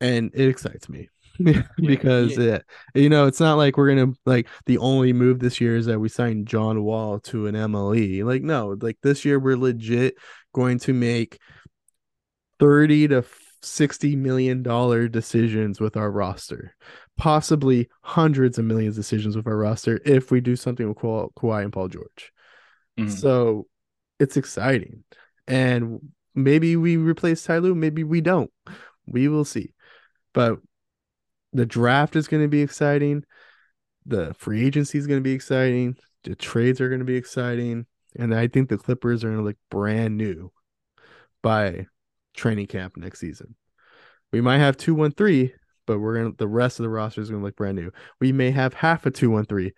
[0.00, 1.08] And it excites me
[1.76, 2.60] because yeah.
[2.94, 5.76] It, you know, it's not like we're going to like the only move this year
[5.76, 8.24] is that we signed John Wall to an MLE.
[8.24, 10.16] Like, no, like this year we're legit
[10.54, 11.38] going to make
[12.58, 13.24] 30 to
[13.62, 16.74] 60 million dollar decisions with our roster
[17.16, 21.28] possibly hundreds of millions of decisions with our roster if we do something with Ka-
[21.38, 22.32] Kawhi and Paul George.
[22.98, 23.10] Mm-hmm.
[23.10, 23.66] So
[24.18, 25.04] it's exciting.
[25.46, 28.50] And maybe we replace Ty Lue, maybe we don't.
[29.06, 29.72] We will see.
[30.32, 30.58] But
[31.52, 33.24] the draft is going to be exciting.
[34.04, 35.96] The free agency is going to be exciting.
[36.24, 37.86] The trades are going to be exciting.
[38.18, 40.52] And I think the Clippers are going to look brand new
[41.42, 41.86] by
[42.34, 43.54] training camp next season.
[44.32, 45.54] We might have 2 1 3,
[45.86, 47.90] but we're gonna the rest of the roster is gonna look brand new.
[48.20, 49.72] We may have half a two one three,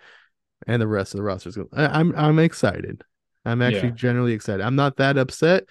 [0.66, 1.68] and the rest of the roster is gonna.
[1.72, 3.02] I'm I'm excited.
[3.44, 3.94] I'm actually Yeah.
[3.94, 4.62] generally excited.
[4.64, 5.64] I'm not that upset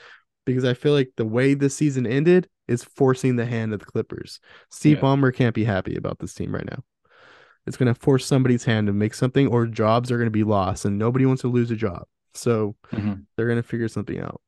[0.45, 3.85] because I feel like the way the season ended is forcing the hand of the
[3.85, 4.39] Clippers.
[4.71, 5.03] Steve Yeah.
[5.03, 6.83] Ballmer can't be happy about this team right now.
[7.65, 10.45] It's going to force somebody's hand to make something, or jobs are going to be
[10.45, 12.03] lost, and nobody wants to lose a job.
[12.33, 13.25] So Mhm.
[13.35, 14.41] they're going to figure something out.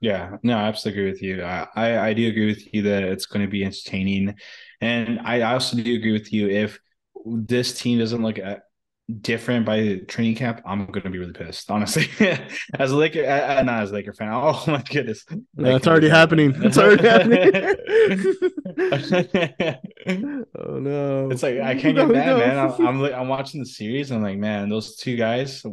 [0.00, 1.42] Yeah, no, I absolutely agree with you.
[1.42, 4.34] I, I, I do agree with you that it's going to be entertaining.
[4.80, 6.78] And I also do agree with you if
[7.24, 8.62] this team doesn't look at
[9.20, 12.08] different by training camp, I'm going to be really pissed, honestly.
[12.78, 14.28] as a Laker, uh, not as a Laker fan.
[14.32, 15.24] Oh my goodness.
[15.54, 16.54] That's already happening.
[16.62, 17.74] It's already happening.
[20.58, 21.30] Oh no!
[21.30, 22.38] It's like I can't No, get mad, no.
[22.38, 22.58] man.
[22.58, 24.10] I'm, I'm I'm watching the series.
[24.10, 25.64] And I'm like, man, those two guys,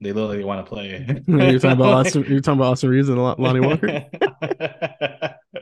[0.00, 1.22] they literally want to play.
[1.26, 2.24] you're talking about Austin.
[2.28, 3.96] You're talking about Austin Reaves and Lonnie Walker.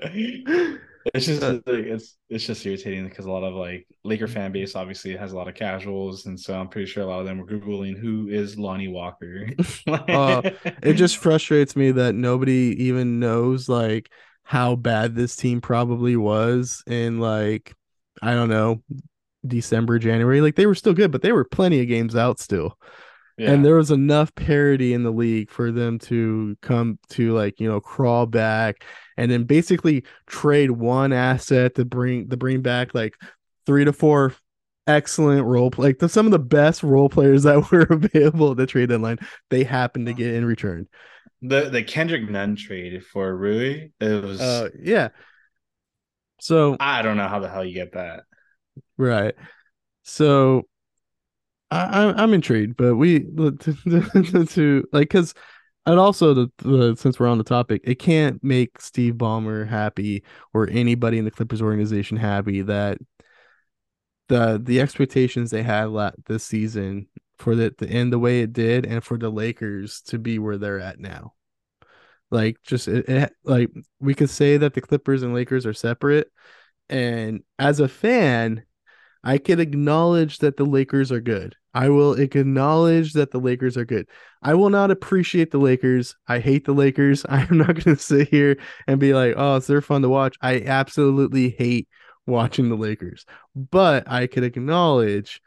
[1.12, 4.52] it's just Uh, like it's it's just irritating because a lot of like Laker fan
[4.52, 7.26] base obviously has a lot of casuals, and so I'm pretty sure a lot of
[7.26, 9.48] them were googling who is Lonnie Walker.
[9.86, 10.42] Uh,
[10.82, 14.10] it just frustrates me that nobody even knows like
[14.42, 17.74] how bad this team probably was in like
[18.22, 18.82] I don't know
[19.46, 20.40] December, January.
[20.40, 22.78] Like they were still good, but they were plenty of games out still.
[23.36, 23.50] Yeah.
[23.50, 27.68] And there was enough parity in the league for them to come to like, you
[27.68, 28.84] know, crawl back
[29.16, 33.16] and then basically trade one asset to bring to bring back like
[33.66, 34.34] three to four
[34.86, 38.56] excellent role play like the, some of the best role players that were available at
[38.58, 39.18] the trade deadline
[39.48, 40.86] they happened to get in return.
[41.42, 45.08] the the Kendrick Nunn trade for Rui, it was Uh yeah.
[46.40, 48.24] So I don't know how the hell you get that.
[48.96, 49.34] Right.
[50.02, 50.64] So
[51.78, 55.34] I, I'm intrigued, but we to, to like because
[55.86, 60.24] and also the, the since we're on the topic, it can't make Steve Ballmer happy
[60.52, 62.98] or anybody in the Clippers organization happy that
[64.28, 65.86] the the expectations they had
[66.26, 67.08] this season
[67.38, 70.56] for the to end the way it did and for the Lakers to be where
[70.56, 71.34] they're at now.
[72.30, 76.30] Like just it, it like we could say that the Clippers and Lakers are separate
[76.88, 78.64] and as a fan,
[79.24, 81.56] I can acknowledge that the Lakers are good.
[81.72, 84.06] I will acknowledge that the Lakers are good.
[84.42, 86.14] I will not appreciate the Lakers.
[86.28, 87.24] I hate the Lakers.
[87.28, 90.36] I am not going to sit here and be like, oh, they're fun to watch.
[90.42, 91.88] I absolutely hate
[92.26, 93.24] watching the Lakers.
[93.56, 95.40] But I could acknowledge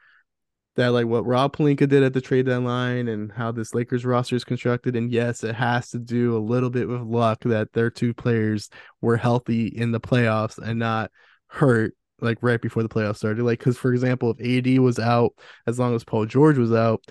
[0.75, 4.35] that, like, what Rob Pelinka did at the trade deadline and how this Lakers roster
[4.35, 4.95] is constructed.
[4.95, 8.69] And yes, it has to do a little bit with luck that their two players
[9.01, 11.11] were healthy in the playoffs and not
[11.47, 13.43] hurt like right before the playoffs started.
[13.43, 15.33] Like, because for example, if AD was out
[15.65, 17.03] as long as Paul George was out,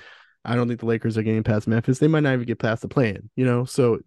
[0.45, 1.99] I don't think the Lakers are getting past Memphis.
[1.99, 3.65] They might not even get past the plan, you know.
[3.65, 3.99] So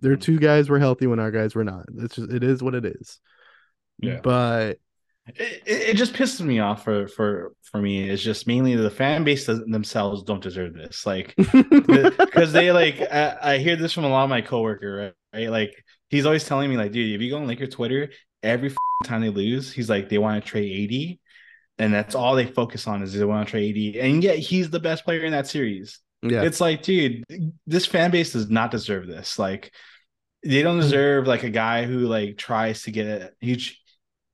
[0.00, 0.20] their mm-hmm.
[0.20, 1.86] two guys were healthy when our guys were not.
[1.98, 3.18] It's just it is what it is.
[3.98, 4.20] Yeah.
[4.22, 4.78] But
[5.26, 8.08] It, it it just pisses me off for for for me.
[8.08, 11.06] It's just mainly the fan base themselves don't deserve this.
[11.06, 15.40] Like because they like I, I hear this from a lot of my coworker, right?
[15.40, 15.50] right?
[15.50, 18.10] Like he's always telling me like, dude, if you go on Laker Twitter,
[18.46, 18.72] every
[19.04, 21.18] time they lose, he's like they want to trade AD,
[21.78, 24.70] and that's all they focus on is they want to trade AD, and yet he's
[24.70, 26.00] the best player in that series.
[26.22, 27.24] yeah, It's like, dude,
[27.66, 29.38] this fan base does not deserve this.
[29.38, 29.72] Like,
[30.42, 33.34] they don't deserve like a guy who like tries to get it.
[33.40, 33.60] He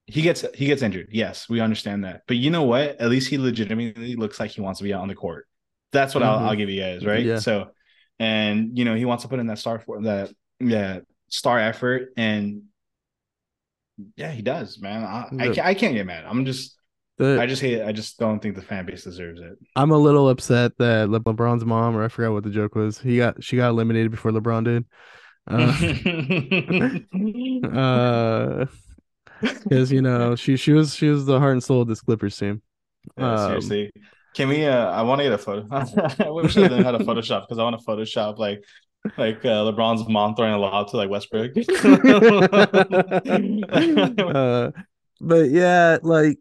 [0.07, 1.09] he gets he gets injured.
[1.11, 2.23] Yes, we understand that.
[2.27, 3.01] But you know what?
[3.01, 5.47] At least he legitimately looks like he wants to be out on the court.
[5.93, 6.43] That's what I'll, Mhm.
[6.43, 7.25] I'll give you guys, right?
[7.25, 7.39] Yeah.
[7.39, 7.71] So,
[8.19, 12.13] and you know, he wants to put in that star for that yeah star effort,
[12.17, 12.63] and
[14.17, 15.05] yeah, he does, man.
[15.05, 16.25] I, I, can't, I can't get mad.
[16.27, 16.77] I'm just
[17.19, 17.87] the, I just hate it.
[17.87, 19.59] I just don't think the fan base deserves it.
[19.77, 22.99] I'm a little upset that Le- LeBron's mom, or I forgot what the joke was.
[22.99, 24.85] He got she got eliminated before LeBron did.
[25.45, 25.67] Uh,
[27.77, 28.67] uh,
[29.41, 32.37] because you know she she was she was the heart and soul of this Clippers
[32.37, 32.63] team.
[33.19, 33.93] Yeah, Um, seriously.
[34.35, 34.65] Can we?
[34.65, 35.67] Uh, I want to get a photo.
[35.71, 38.63] I wish I how to Photoshop because I want to Photoshop like
[39.17, 41.53] like uh, LeBron's mom throwing a lob to like Westbrook.
[44.37, 44.71] uh,
[45.21, 46.39] but yeah, like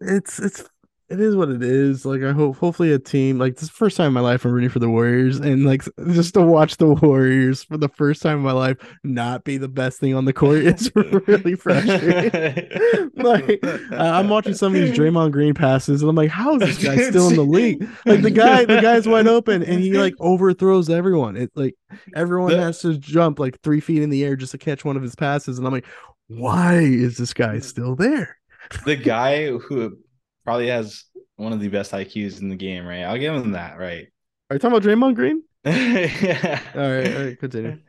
[0.00, 0.64] it's it's
[1.08, 2.06] it is what it is.
[2.06, 4.44] Like I hope hopefully a team like this is the first time in my life
[4.44, 8.22] I'm rooting for the Warriors and like just to watch the Warriors for the first
[8.22, 13.10] time in my life not be the best thing on the court is really frustrating.
[13.16, 13.60] like
[13.92, 16.96] I'm watching some of these Draymond Green passes and I'm like, how is this guy
[17.10, 17.86] still in the league?
[18.06, 21.36] Like the guy, the guy's wide open and he like overthrows everyone.
[21.36, 21.74] It like
[22.14, 25.02] everyone has to jump like three feet in the air just to catch one of
[25.02, 25.58] his passes.
[25.58, 25.86] And I'm like,
[26.28, 28.38] why is this guy still there?
[28.84, 29.98] the guy who
[30.44, 31.04] probably has
[31.36, 33.02] one of the best IQs in the game, right?
[33.02, 34.06] I'll give him that, right?
[34.50, 35.42] Are you talking about Draymond Green?
[35.64, 36.60] yeah.
[36.74, 37.78] All right, all right, continue.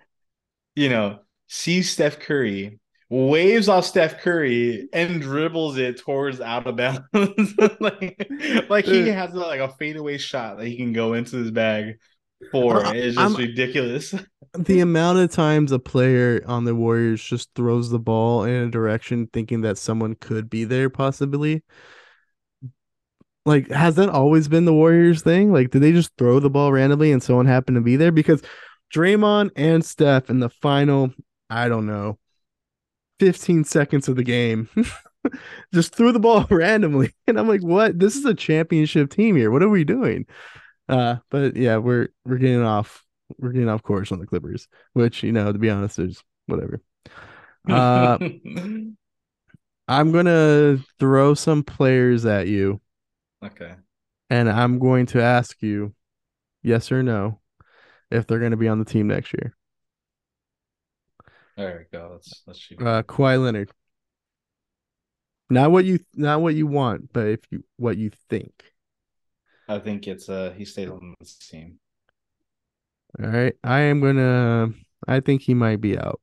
[0.75, 6.77] You know, sees Steph Curry, waves off Steph Curry, and dribbles it towards out of
[6.77, 7.03] bounds.
[7.79, 8.27] like,
[8.69, 11.99] like he has like a fadeaway shot that he can go into his bag.
[12.51, 12.83] for.
[12.83, 14.15] I- It's just I'm- ridiculous.
[14.57, 18.69] the amount of times a player on the Warriors just throws the ball in a
[18.71, 21.61] direction thinking that someone could be there possibly.
[23.45, 25.51] Like, has that always been the Warriors thing?
[25.51, 28.11] Like, did they just throw the ball randomly and someone happened to be there?
[28.11, 28.41] Because
[28.93, 31.13] Draymond and Steph in the final,
[31.49, 32.17] I don't know,
[33.19, 34.69] 15 seconds of the game
[35.73, 37.13] just threw the ball randomly.
[37.27, 37.99] And I'm like, what?
[37.99, 39.51] This is a championship team here.
[39.51, 40.25] What are we doing?
[40.89, 43.03] Uh, but yeah, we're we're getting off
[43.37, 46.81] we're getting off course on the Clippers, which you know, to be honest, is whatever.
[47.69, 48.17] Uh,
[49.87, 52.81] I'm gonna throw some players at you,
[53.45, 53.73] okay.
[54.29, 55.93] and I'm going to ask you,
[56.61, 57.39] yes or no,
[58.11, 59.55] if they're gonna be on the team next year.
[61.57, 62.09] There we go.
[62.13, 62.81] Let's let's shoot.
[62.81, 63.71] Uh, Kawhi Leonard.
[65.49, 68.51] Not what you not what you want, but if you what you think.
[69.67, 71.79] I think it's uh he stayed on this team.
[73.21, 74.69] All right, I am gonna.
[75.07, 76.19] I think he might be out.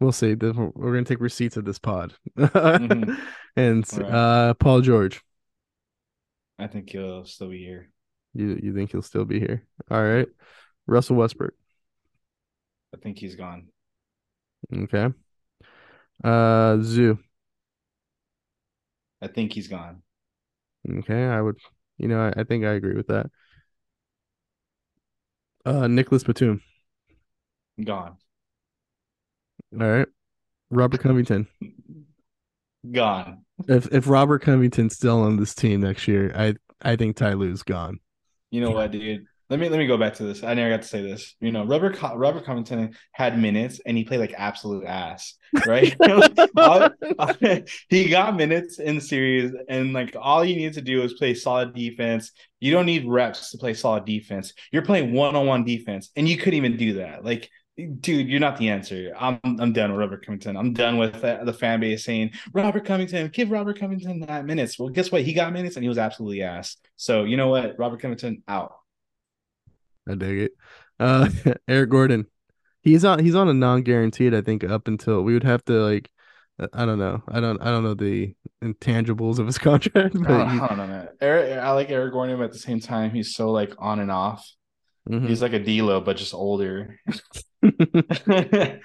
[0.00, 0.34] We'll see.
[0.34, 2.14] We're gonna take receipts of this pod.
[2.38, 3.18] Mhm.
[3.56, 4.10] And right.
[4.10, 5.20] uh, Paul George.
[6.58, 7.90] I think he'll still be here.
[8.34, 9.66] You you think he'll still be here?
[9.90, 10.28] All right.
[10.86, 11.54] Russell Westbrook.
[12.94, 13.68] I think he's gone.
[14.72, 15.12] Okay.
[16.24, 17.18] Uh Zu.
[19.22, 20.02] I think he's gone.
[20.88, 21.26] Okay.
[21.26, 21.56] I would
[21.98, 23.26] you know, I, I think I agree with that.
[25.64, 26.62] Uh Nicolas Batum.
[27.82, 28.18] Gone.
[29.80, 30.08] All right.
[30.70, 31.48] Robert Covington.
[32.90, 33.44] Gone.
[33.66, 37.62] If if Robert Covington's still on this team next year, I I think Ty Lue's
[37.62, 38.00] gone.
[38.50, 39.26] You know what, dude?
[39.50, 40.44] Let me let me go back to this.
[40.44, 41.34] I never got to say this.
[41.40, 45.34] You know, Robert Co- Robert Covington had minutes and he played like absolute ass,
[45.66, 45.96] right?
[46.56, 46.90] All-
[47.88, 51.32] he got minutes in the series, and like all you need to do is play
[51.32, 52.32] solid defense.
[52.60, 54.52] You don't need reps to play solid defense.
[54.70, 57.24] You're playing one on one defense, and you couldn't even do that.
[57.24, 57.48] Like,
[57.78, 59.12] dude, you're not the answer.
[59.18, 60.56] I'm I'm done with Robert Covington.
[60.56, 64.78] I'm done with the, the fan base saying Robert Covington, give Robert Covington that minutes.
[64.78, 65.22] Well, guess what?
[65.22, 66.76] He got minutes, and he was absolutely ass.
[66.96, 67.78] So you know what?
[67.78, 68.74] Robert Covington out.
[70.08, 70.52] I dig it.
[70.98, 71.28] Uh
[71.68, 72.26] Eric Gordon.
[72.82, 76.10] He's on he's on a non-guaranteed, I think, up until we would have to like
[76.72, 77.22] I don't know.
[77.28, 80.78] I don't I don't know the intangibles of his contract, I but don't, I don't
[80.78, 81.08] know, man.
[81.20, 84.10] Eric, I like Eric Gordon, but at the same time, he's so like on and
[84.10, 84.48] off.
[85.08, 85.28] Mhm.
[85.28, 86.98] He's like a D'Lo, but just older.
[87.62, 88.78] uh,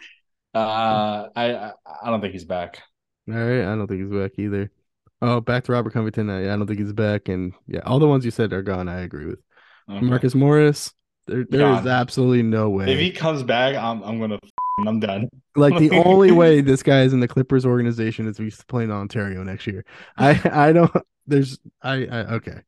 [0.54, 1.72] I, I
[2.06, 2.82] don't think he's back.
[3.30, 4.72] All right, I don't think he's back either.
[5.22, 6.30] Oh, back to Robert Covington.
[6.30, 8.90] I, I don't think he's back, and yeah, all the ones you said are gone.
[8.90, 9.40] I agree with
[9.90, 10.06] Okay.
[10.06, 10.94] Marcus Morris.
[11.28, 12.92] There, there is absolutely no way.
[12.92, 14.40] If he comes back, I'm I'm gonna.
[14.86, 15.30] I'm done.
[15.56, 18.96] like the only way this guy is in the Clippers organization is he's playing in
[18.96, 19.86] Ontario next year.
[20.18, 20.92] I I don't.
[21.26, 22.62] There's I, I okay.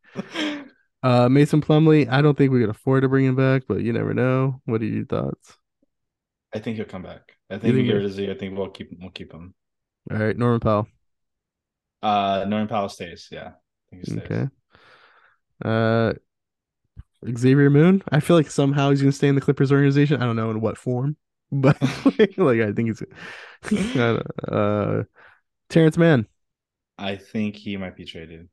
[1.03, 2.09] Uh, Mason Plumlee.
[2.09, 4.61] I don't think we could afford to bring him back, but you never know.
[4.65, 5.57] What are your thoughts?
[6.55, 7.33] I think he'll come back.
[7.49, 8.31] I think think get rid of Z.
[8.31, 8.99] I think we'll keep him.
[9.01, 9.53] we'll keep him.
[10.09, 10.87] All right, Norman Powell.
[12.01, 13.27] Uh, Norman Powell stays.
[13.29, 13.51] Yeah,
[13.91, 14.19] he stays.
[14.19, 14.47] Okay.
[15.63, 16.13] Uh,
[17.37, 18.01] Xavier Moon.
[18.09, 20.21] I feel like somehow he's gonna stay in the Clippers organization.
[20.21, 21.17] I don't know in what form,
[21.51, 21.81] but
[22.37, 23.03] like I think he's.
[24.47, 25.03] uh,
[25.69, 26.27] Terrence Mann.
[26.97, 28.47] I think he might be traded.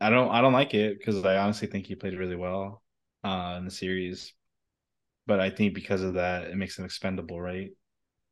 [0.00, 2.82] I don't I don't like it because I honestly think he played really well
[3.22, 4.34] uh in the series.
[5.26, 7.68] But I think because of that, it makes him expendable, right?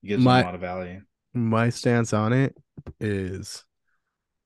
[0.02, 1.00] It gives My- him a lot of value.
[1.34, 2.54] my stance on it
[3.00, 3.64] is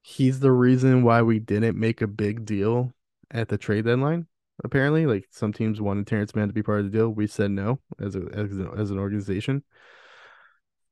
[0.03, 2.93] he's the reason why we didn't make a big deal
[3.31, 4.27] at the trade deadline.
[4.65, 7.09] Apparently, like some teams wanted Terrence Mann to be part of the deal.
[7.11, 9.65] We said no as a as, a, as an organization.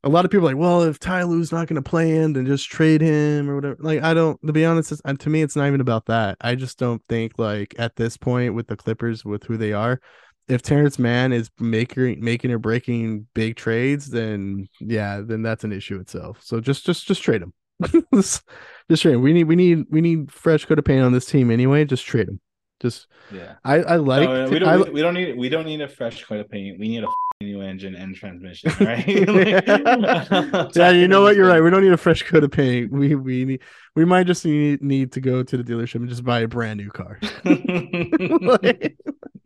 [0.03, 2.35] A lot of people are like, well, if Ty Lue's not going to play in,
[2.35, 3.77] then just trade him or whatever.
[3.79, 4.39] Like, I don't.
[4.47, 6.37] To be honest, to me, it's not even about that.
[6.43, 10.01] I just don't think like at this point with the Clippers, with who they are,
[10.49, 15.73] if Terrence Mann is making making or breaking big trades, then yeah, then that's an
[15.73, 16.41] issue itself.
[16.43, 17.53] So just just just trade him.
[18.15, 18.43] just,
[18.91, 19.23] just trade him.
[19.23, 21.85] We need we need we need fresh coat of paint on this team anyway.
[21.85, 22.41] Just trade him.
[22.85, 23.55] Just Yeah.
[23.65, 26.39] I I like No, we don't we don't need we don't need a fresh coat
[26.41, 26.79] of paint.
[26.79, 27.09] We need a
[27.41, 29.07] new engine and transmission, right?
[29.29, 31.35] Like- yeah, you know what?
[31.35, 31.63] You're right.
[31.63, 32.93] We don't need a fresh coat of paint.
[32.93, 33.61] We we need
[33.97, 36.77] we might just need need to go to the dealership and just buy a brand
[36.79, 37.19] new car.
[37.45, 38.97] Like,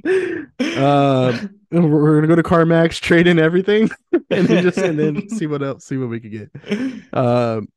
[0.05, 1.39] uh,
[1.71, 3.89] we're gonna go to CarMax, trade in everything,
[4.31, 6.51] and then just and then see what else, see what we could get.
[7.13, 7.69] Um,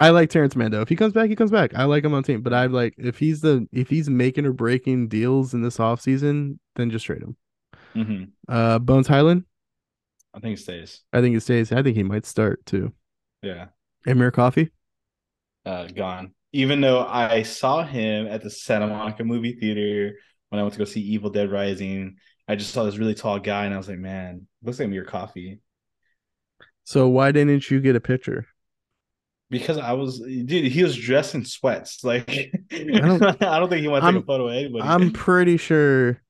[0.00, 0.80] I like Terrence Mando.
[0.80, 1.74] If he comes back, he comes back.
[1.74, 4.52] I like him on team, but I like if he's the if he's making or
[4.52, 7.36] breaking deals in this offseason, then just trade him.
[7.94, 8.30] Mhm.
[8.46, 9.44] Uh, Bones Hyland,
[10.34, 11.02] I think it stays.
[11.12, 11.72] I think he stays.
[11.72, 12.92] I think he might start too.
[13.42, 13.68] Yeah.
[14.06, 14.70] Amir Coffey,
[15.64, 16.34] Uh, gone.
[16.52, 20.16] even though I saw him at the Santa Monica movie theater
[20.48, 23.38] when I went to go see Evil Dead Rising, I just saw this really tall
[23.38, 25.60] guy and I was like, man, looks like Amir Coffey.
[26.84, 28.46] So why didn't you get a picture?
[29.50, 32.04] Because I was, dude, he was dressed in sweats.
[32.04, 32.28] Like,
[32.72, 34.82] I don't- I don't think he wanted to I'm- take a photo of anybody.
[34.84, 36.20] I'm pretty sure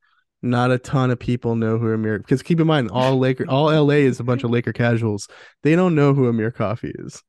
[0.40, 3.72] not a ton of people know who Amir because keep in mind all Laker all
[3.72, 5.26] LA is a bunch of Laker casuals.
[5.64, 7.20] They don't know who Amir Coffey is.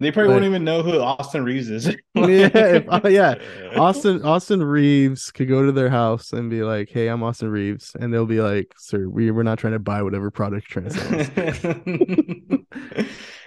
[0.00, 1.86] they probably but- won't even know who Austin Reaves is.
[2.16, 3.36] Yeah, if- uh, yeah.
[3.76, 7.94] Austin Austin Reaves could go to their house and be like, "Hey, I'm Austin Reaves,"
[8.00, 11.22] and they'll be like, "Sir, we we're not trying to buy whatever product you're trying
[11.22, 11.74] to sell."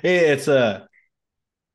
[0.01, 0.85] hey, it's uh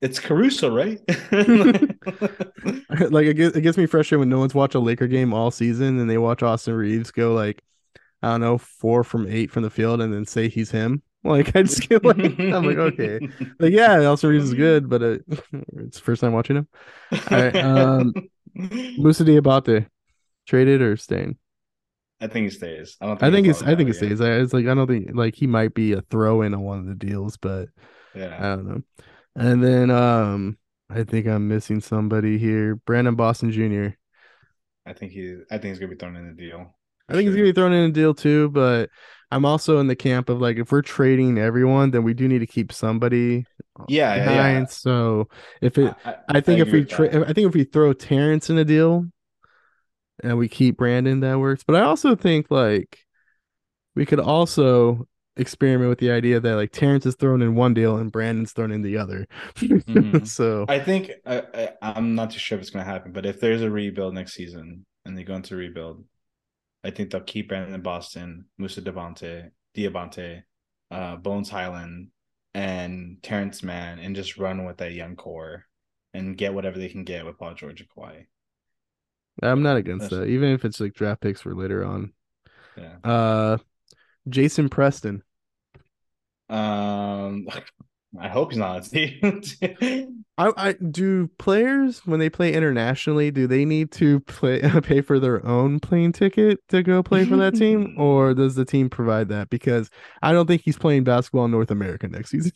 [0.06, 1.00] it's Caruso, right?
[3.10, 5.50] like it gets, it gets me frustrated when no one's watched a Laker game all
[5.50, 7.62] season and they watch Austin Reaves go like,
[8.22, 11.02] I don't know, four from eight from the field and then say he's him.
[11.24, 13.18] Like I just get like, I'm like, okay,
[13.58, 15.18] like yeah, Austin Reaves is good, but uh,
[15.78, 16.68] it's the first time watching him.
[17.12, 18.14] All right, um,
[18.54, 19.88] Moussa Diabaté,
[20.46, 21.36] traded or staying?
[22.20, 22.96] I think he stays.
[23.00, 23.18] I don't.
[23.18, 24.20] Think I think it's I think it stays.
[24.20, 26.78] I, it's like I don't think like he might be a throw in on one
[26.78, 27.70] of the deals, but
[28.14, 28.82] yeah, I don't know.
[29.36, 30.58] And then um
[30.88, 32.76] I think I'm missing somebody here.
[32.76, 33.96] Brandon Boston Jr.
[34.86, 35.36] I think he.
[35.50, 36.74] I think he's gonna be thrown in the deal.
[37.08, 38.90] I think he's gonna be thrown in a deal too, but
[39.30, 42.38] I'm also in the camp of like if we're trading everyone, then we do need
[42.38, 43.46] to keep somebody
[43.88, 44.64] Yeah, yeah, yeah.
[44.66, 45.28] So
[45.60, 48.48] if it, I, I think if we with tra- I think if we throw Terrence
[48.48, 49.06] in a deal,
[50.22, 51.62] and we keep Brandon, that works.
[51.64, 52.98] But I also think like
[53.94, 57.96] we could also experiment with the idea that like Terrence is thrown in one deal
[57.96, 59.26] and Brandon's thrown in the other.
[59.56, 60.26] Mhm.
[60.28, 63.26] so I think I, I, I'm not too sure if it's going to happen, but
[63.26, 66.04] if there's a rebuild next season and they go into rebuild,
[66.82, 70.42] I think they'll keep Brandon in Boston, Moussa Devante, Diabante,
[70.90, 72.08] uh, Bones Hyland,
[72.54, 75.64] and Terrence Mann, and just run with that young core
[76.14, 78.26] and get whatever they can get with Paul George and Kawhi.
[79.42, 82.12] I'm not against That's- that, even if it's like draft picks for later on.
[82.76, 82.96] Yeah.
[83.04, 83.58] Uh,
[84.28, 85.22] Jason Preston.
[86.48, 87.48] Um,
[88.18, 90.24] I hope he's not on team.
[90.38, 95.18] I, I do players when they play internationally, do they need to play pay for
[95.18, 99.28] their own plane ticket to go play for that team, or does the team provide
[99.30, 99.50] that?
[99.50, 99.90] Because
[100.22, 102.52] I don't think he's playing basketball in North America next season.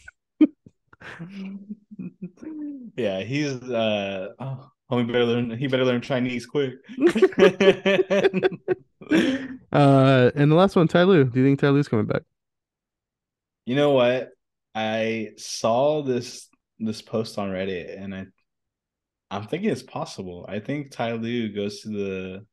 [2.97, 6.74] yeah, he's uh oh, homie better learn he better learn Chinese quick.
[9.72, 11.24] uh, and the last one, Ty Lue.
[11.24, 12.22] Do you think Ty Lue's coming back?
[13.66, 14.30] You know what?
[14.74, 16.48] I saw this
[16.78, 18.26] this post on Reddit and I
[19.30, 20.44] I'm thinking it's possible.
[20.48, 22.46] I think Ty Lue goes to the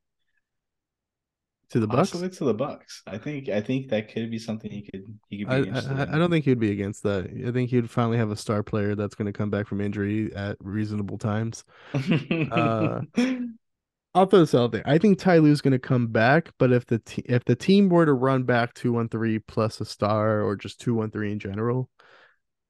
[1.71, 2.11] To the Bucks?
[2.11, 3.01] possibly to the Bucks.
[3.07, 5.97] I think I think that could be something he could he could be I, interested
[5.97, 6.09] I, in.
[6.13, 7.29] I don't think he'd be against that.
[7.47, 10.33] I think he'd finally have a star player that's going to come back from injury
[10.35, 11.63] at reasonable times.
[12.51, 13.01] uh,
[14.17, 14.83] I'll throw this out there.
[14.85, 17.89] I think Ty Lue's going to come back, but if the te- if the team
[17.89, 21.31] were to run back two one three plus a star or just two one three
[21.31, 21.89] in general,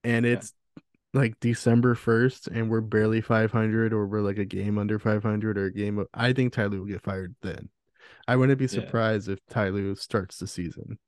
[0.04, 0.34] and Yeah.
[0.34, 0.54] it's
[1.14, 5.24] like December first and we're barely five hundred or we're like a game under five
[5.24, 7.70] hundred or a game, of, I think Ty Lue will get fired then.
[8.28, 8.70] I wouldn't be Yeah.
[8.70, 11.00] surprised if Ty Lue starts the season.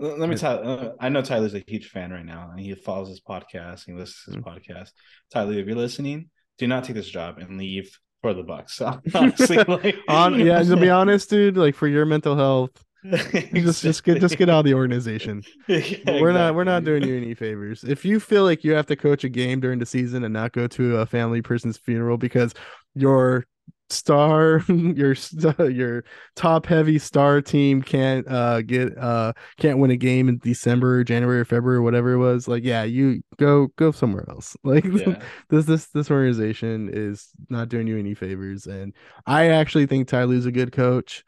[0.00, 0.68] Let me tell.
[0.68, 3.86] Uh, I know Ty Lue's a huge fan right now, and he follows his podcast.
[3.86, 4.42] And he listens to his Mm.
[4.42, 4.90] podcast.
[5.30, 8.80] Tyler, if you're listening, do not take this job and leave for the Bucks.
[9.14, 12.70] Honestly, like, On yeah, to be honest, dude, like for your mental health,
[13.52, 15.42] just just get just get out of the organization.
[15.68, 17.84] Yeah, we're not we're not doing you any favors.
[17.84, 20.52] If you feel like you have to coach a game during the season and not
[20.52, 22.54] go to a family person's funeral because
[22.94, 23.44] your
[23.90, 25.14] star your
[25.70, 26.04] your
[26.36, 31.40] top heavy star team can't uh get uh can't win a game in December, January,
[31.40, 34.56] or February, whatever it was, like yeah, you go go somewhere else.
[34.64, 35.16] Like Yeah.
[35.50, 38.94] this this this organization is not doing you any favors and
[39.26, 41.24] I actually think Ty Lue's a good coach.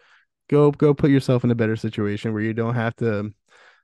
[0.49, 3.33] Go go put yourself in a better situation where you don't have to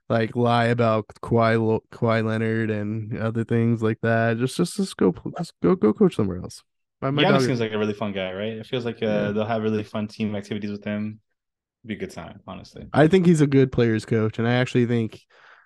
[0.09, 4.37] like lie about Kawhi, Kawhi Leonard and other things like that.
[4.37, 6.63] Just just just go just go go coach somewhere else.
[7.03, 8.53] My, my Giannis dog- seems like a really fun guy, right?
[8.53, 9.31] It feels like uh, Yeah.
[9.31, 11.19] they'll have really fun team activities with him.
[11.83, 12.87] It'd Be a good time, honestly.
[12.93, 15.19] I think he's a good players coach, and I actually think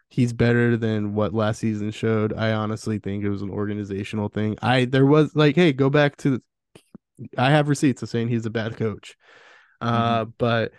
[0.09, 2.33] he's better than what last season showed.
[2.33, 4.57] I honestly think it was an organizational thing.
[4.61, 6.41] I there was like, hey, go back to.
[7.37, 9.15] I have receipts of saying he's a bad coach,
[9.81, 10.71] uh, but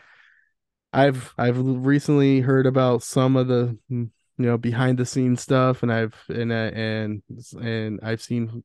[0.92, 5.92] I've I've recently heard about some of the you know behind the scenes stuff, and
[5.92, 7.22] I've and I, and
[7.60, 8.64] and I've seen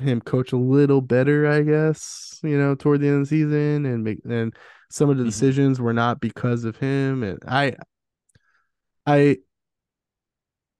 [0.00, 3.86] him coach a little better, I guess, you know, toward the end of the season
[3.86, 4.54] and make and
[4.90, 5.26] some of the Mhm.
[5.26, 7.22] decisions were not because of him.
[7.22, 7.76] And I
[9.06, 9.38] I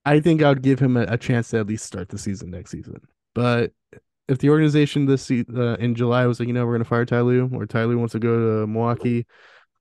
[0.05, 2.51] I think I would give him a, a chance to at least start the season
[2.51, 3.01] next season.
[3.35, 3.73] But
[4.29, 7.21] if the organization this uh, in July was like, you know, we're gonna fire Ty
[7.23, 9.27] Lue, or Ty Lue wants to go to Milwaukee,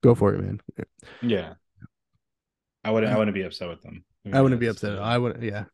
[0.01, 0.62] go for it, man.
[1.22, 1.53] Yeah.
[2.84, 4.03] I wouldn't I wouldn't be upset with them.
[4.32, 4.97] I wouldn't be upset.
[4.99, 5.43] I wouldn't.
[5.43, 5.66] yeah.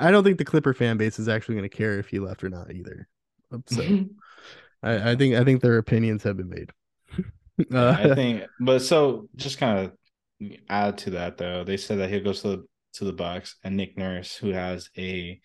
[0.00, 2.42] I don't think the Clipper fan base is actually going to care if he left
[2.44, 3.08] or not either.
[3.66, 3.82] So
[4.82, 6.70] I, I think I think their opinions have been made.
[7.74, 9.92] uh, I think, but so just kind of
[10.68, 11.64] add to that though.
[11.64, 12.64] They said that he'll go to the
[12.94, 15.40] to the Bucks and Nick Nurse, who has a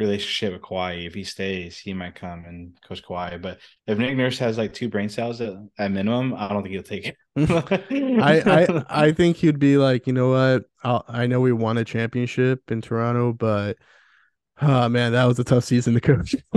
[0.00, 1.06] relationship with Kawhi.
[1.06, 3.40] If he stays, he might come and coach Kawhi.
[3.40, 6.72] But if Nick Nurse has like two brain cells at, at minimum, I don't think
[6.74, 7.16] he'll take it.
[7.36, 10.64] I, I I think he'd be like, you know what?
[10.82, 13.76] I'll, I know we won a championship in Toronto, but
[14.60, 16.34] oh man, that was a tough season to coach.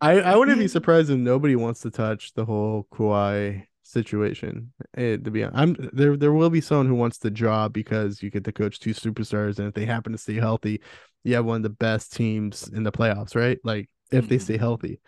[0.00, 4.72] I I wouldn't be surprised if nobody wants to touch the whole Kawhi situation.
[4.94, 6.16] It, eh, to be honest, I'm there.
[6.16, 9.58] There will be someone who wants the job because you get to coach two superstars,
[9.58, 10.80] and if they happen to stay healthy,
[11.24, 13.58] you have one of the best teams in the playoffs, right?
[13.64, 14.62] Like if they stay mm-hmm.
[14.62, 15.00] healthy,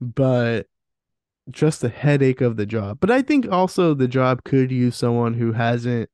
[0.00, 0.66] but
[1.50, 2.98] just the headache of the job.
[3.00, 6.10] But I think also the job could use someone who hasn't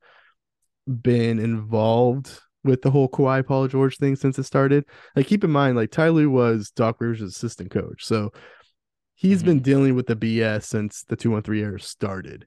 [0.87, 4.85] been involved with the whole Kawhi Paul George thing since it started.
[5.15, 8.33] Like keep in mind, like Ty Lue was Doc Rivers' assistant coach, so
[9.17, 9.47] he's mm-hmm.
[9.47, 12.47] been dealing with the BS since the two one three era started.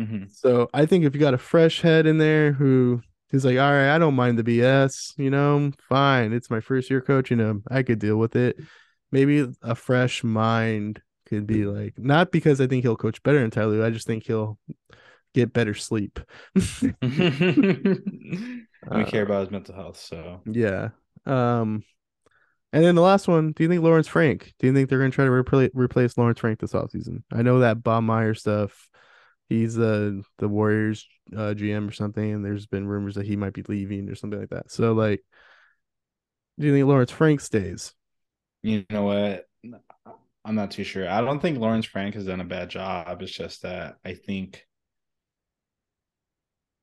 [0.00, 0.24] Mm-hmm.
[0.30, 3.00] So I think if you got a fresh head in there who
[3.30, 6.32] is like, all right, I don't mind the BS, you know, fine.
[6.32, 7.62] It's my first year coaching him.
[7.70, 8.58] I could deal with it.
[9.12, 13.84] Maybe a fresh mind could be like, not because I think he'll coach better Lue.
[13.84, 14.58] I just think he'll
[15.34, 16.20] get better sleep.
[16.54, 16.94] we
[19.04, 20.90] care about his mental health, so yeah.
[21.24, 21.84] Um,
[22.72, 24.52] and then the last one, do you think Lawrence Frank?
[24.58, 27.22] Do you think they're going to try to repl- replace Lawrence Frank this offseason?
[27.32, 28.88] I know that Bob Meyer stuff.
[29.48, 33.36] He's the uh, the Warriors uh, GM or something, and there's been rumors that he
[33.36, 34.72] might be leaving or something like that.
[34.72, 35.22] So, like,
[36.58, 37.92] do you think Lawrence Frank stays?
[38.62, 39.46] You know what?
[40.44, 41.08] I'm not too sure.
[41.08, 43.22] I don't think Lawrence Frank has done a bad job.
[43.22, 44.64] It's just that I think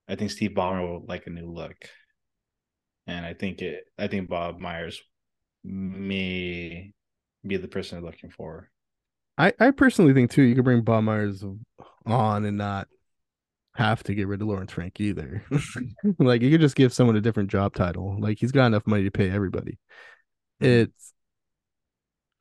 [0.08, 1.76] I think Steve Ballmer will like a new look.
[3.08, 5.02] And I think it I think Bob Myers
[5.64, 6.94] may
[7.46, 8.70] be the person they're looking for.
[9.38, 11.44] I, I personally think too you could bring Bob Myers
[12.06, 12.88] on and not
[13.76, 15.44] have to get rid of Lawrence Frank either.
[16.20, 18.16] like you could just give someone a different job title.
[18.20, 19.80] Like he's got enough money to pay everybody.
[20.62, 20.66] Mm-hmm.
[20.66, 21.14] It's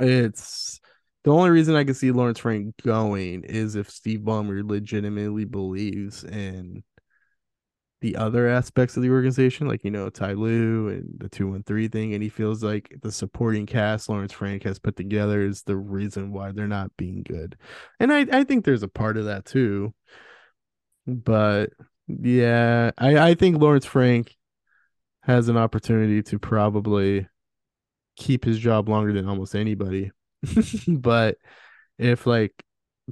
[0.00, 0.80] it's
[1.24, 6.24] the only reason I can see Lawrence Frank going is if Steve Ballmer legitimately believes
[6.24, 6.82] in
[8.02, 11.62] the other aspects of the organization, like you know Ty Lue and the two one
[11.62, 15.62] three thing, and he feels like the supporting cast Lawrence Frank has put together is
[15.62, 17.56] the reason why they're not being good,
[18.00, 19.94] and I I think there's a part of that too,
[21.06, 21.70] but
[22.08, 24.36] yeah, I I think Lawrence Frank
[25.22, 27.28] has an opportunity to probably
[28.16, 30.10] keep his job longer than almost anybody.
[30.88, 31.36] But
[31.98, 32.52] if like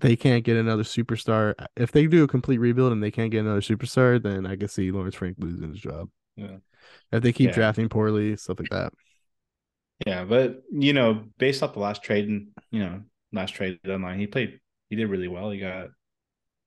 [0.01, 3.41] they can't get another superstar, if they do a complete rebuild and they can't get
[3.41, 6.09] another superstar, then I can see Lawrence Frank losing his job.
[6.37, 6.57] Yeah.
[7.13, 7.55] If they keep yeah.
[7.55, 8.93] drafting poorly, stuff like that.
[10.07, 14.19] Yeah, but you know, based off the last trade and you know, last trade deadline,
[14.19, 15.51] he played he did really well.
[15.51, 15.89] He got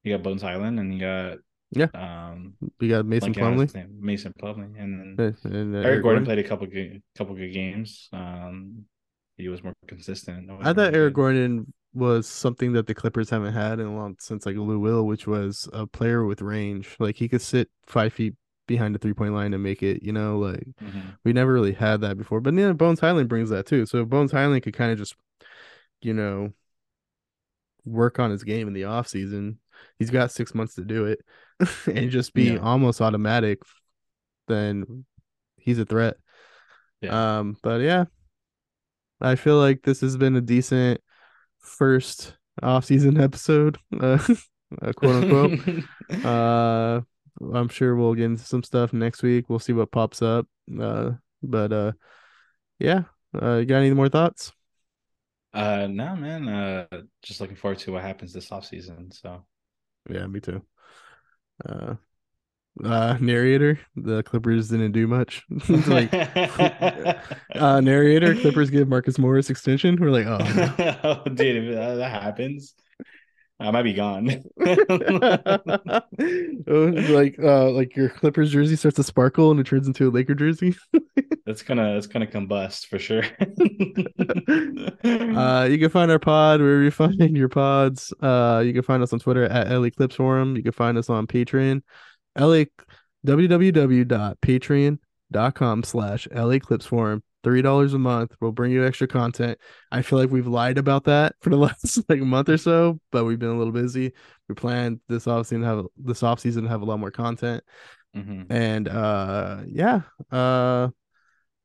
[0.04, 1.38] he got Bones Hyland and he got
[1.72, 1.88] yeah.
[1.96, 6.24] Um, we got Mason Plumlee, Mason Plumlee, and then and, and, uh, Eric, Eric Gordon,
[6.24, 8.10] Gordon, played a couple good, couple good games.
[8.14, 8.86] Um,
[9.38, 10.50] he was more consistent.
[10.62, 14.46] I thought Eric Gordon was something that the Clippers haven't had in a long since
[14.46, 16.96] like Lou Will, which was a player with range.
[17.00, 18.34] Like he could sit five feet
[18.68, 21.02] behind the three point line and make it, you know, like mm-hmm.
[21.24, 22.42] we never really had that before.
[22.42, 23.86] But then Bones Hyland brings that too.
[23.86, 25.16] So Bones Hyland could kind of just,
[26.02, 26.52] you know,
[27.86, 29.60] work on his game in the off season.
[30.00, 31.20] He's got six months to do it
[31.86, 32.60] and just be yeah.
[32.60, 33.62] almost automatic,
[34.48, 35.06] then
[35.58, 36.18] he's a threat.
[37.02, 37.40] Yeah.
[37.40, 38.06] Um, but yeah,
[39.20, 41.02] I feel like this has been a decent
[41.64, 44.18] first off-season episode, uh,
[44.96, 45.60] quote unquote.
[46.26, 47.02] uh,
[47.54, 49.50] I'm sure we'll get into some stuff next week.
[49.50, 50.48] We'll see what pops up.
[50.80, 51.12] Uh,
[51.42, 51.92] but uh,
[52.80, 53.04] yeah.
[53.40, 54.52] Uh, you got any more thoughts?
[55.54, 56.48] Uh, no, man.
[56.48, 56.86] Uh,
[57.22, 59.12] just looking forward to what happens this off season.
[59.12, 59.46] So,
[60.10, 60.62] yeah, me too.
[61.68, 61.96] Uh,
[62.84, 65.44] uh narrator the clippers didn't do much
[65.88, 66.12] like
[67.56, 70.96] uh narrator clippers give marcus morris extension we're like oh, no.
[71.04, 72.74] oh dude if that, that happens
[73.60, 74.44] I might be gone.
[76.68, 80.12] Oh, like uh like your Clippers jersey starts to sparkle and it turns into a
[80.12, 80.76] Laker jersey.
[81.46, 83.24] that's gonna that's gonna combust for sure.
[85.04, 88.12] uh you can find our pod wherever you find your pods.
[88.22, 90.58] Uh you can find us on Twitter at Clips Forum.
[90.58, 91.84] You can find us on Patreon
[92.38, 92.66] LA
[93.26, 97.24] www.patreon.com slash LA Clips Forum.
[97.44, 98.36] three dollars a month.
[98.42, 99.58] We'll bring you extra content.
[99.92, 103.26] I feel like we've lied about that for the last like month or so, but
[103.26, 104.14] we've been a little busy.
[104.50, 107.12] We plan this off season to have this off season to have a lot more
[107.12, 107.64] content.
[108.16, 108.46] Mhm.
[108.50, 110.90] And uh yeah, uh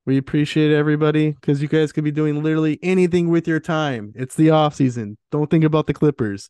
[0.06, 4.12] we appreciate everybody because you guys could be doing literally anything with your time.
[4.16, 5.18] It's the off season.
[5.30, 6.48] Don't think about the Clippers.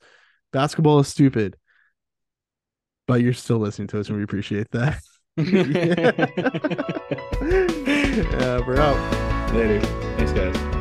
[0.52, 1.56] Basketball is stupid.
[3.09, 5.00] But you're still listening to us and we appreciate that.
[8.38, 9.54] yeah, we're out.
[9.54, 9.80] Later.
[10.16, 10.78] Thanks, guys.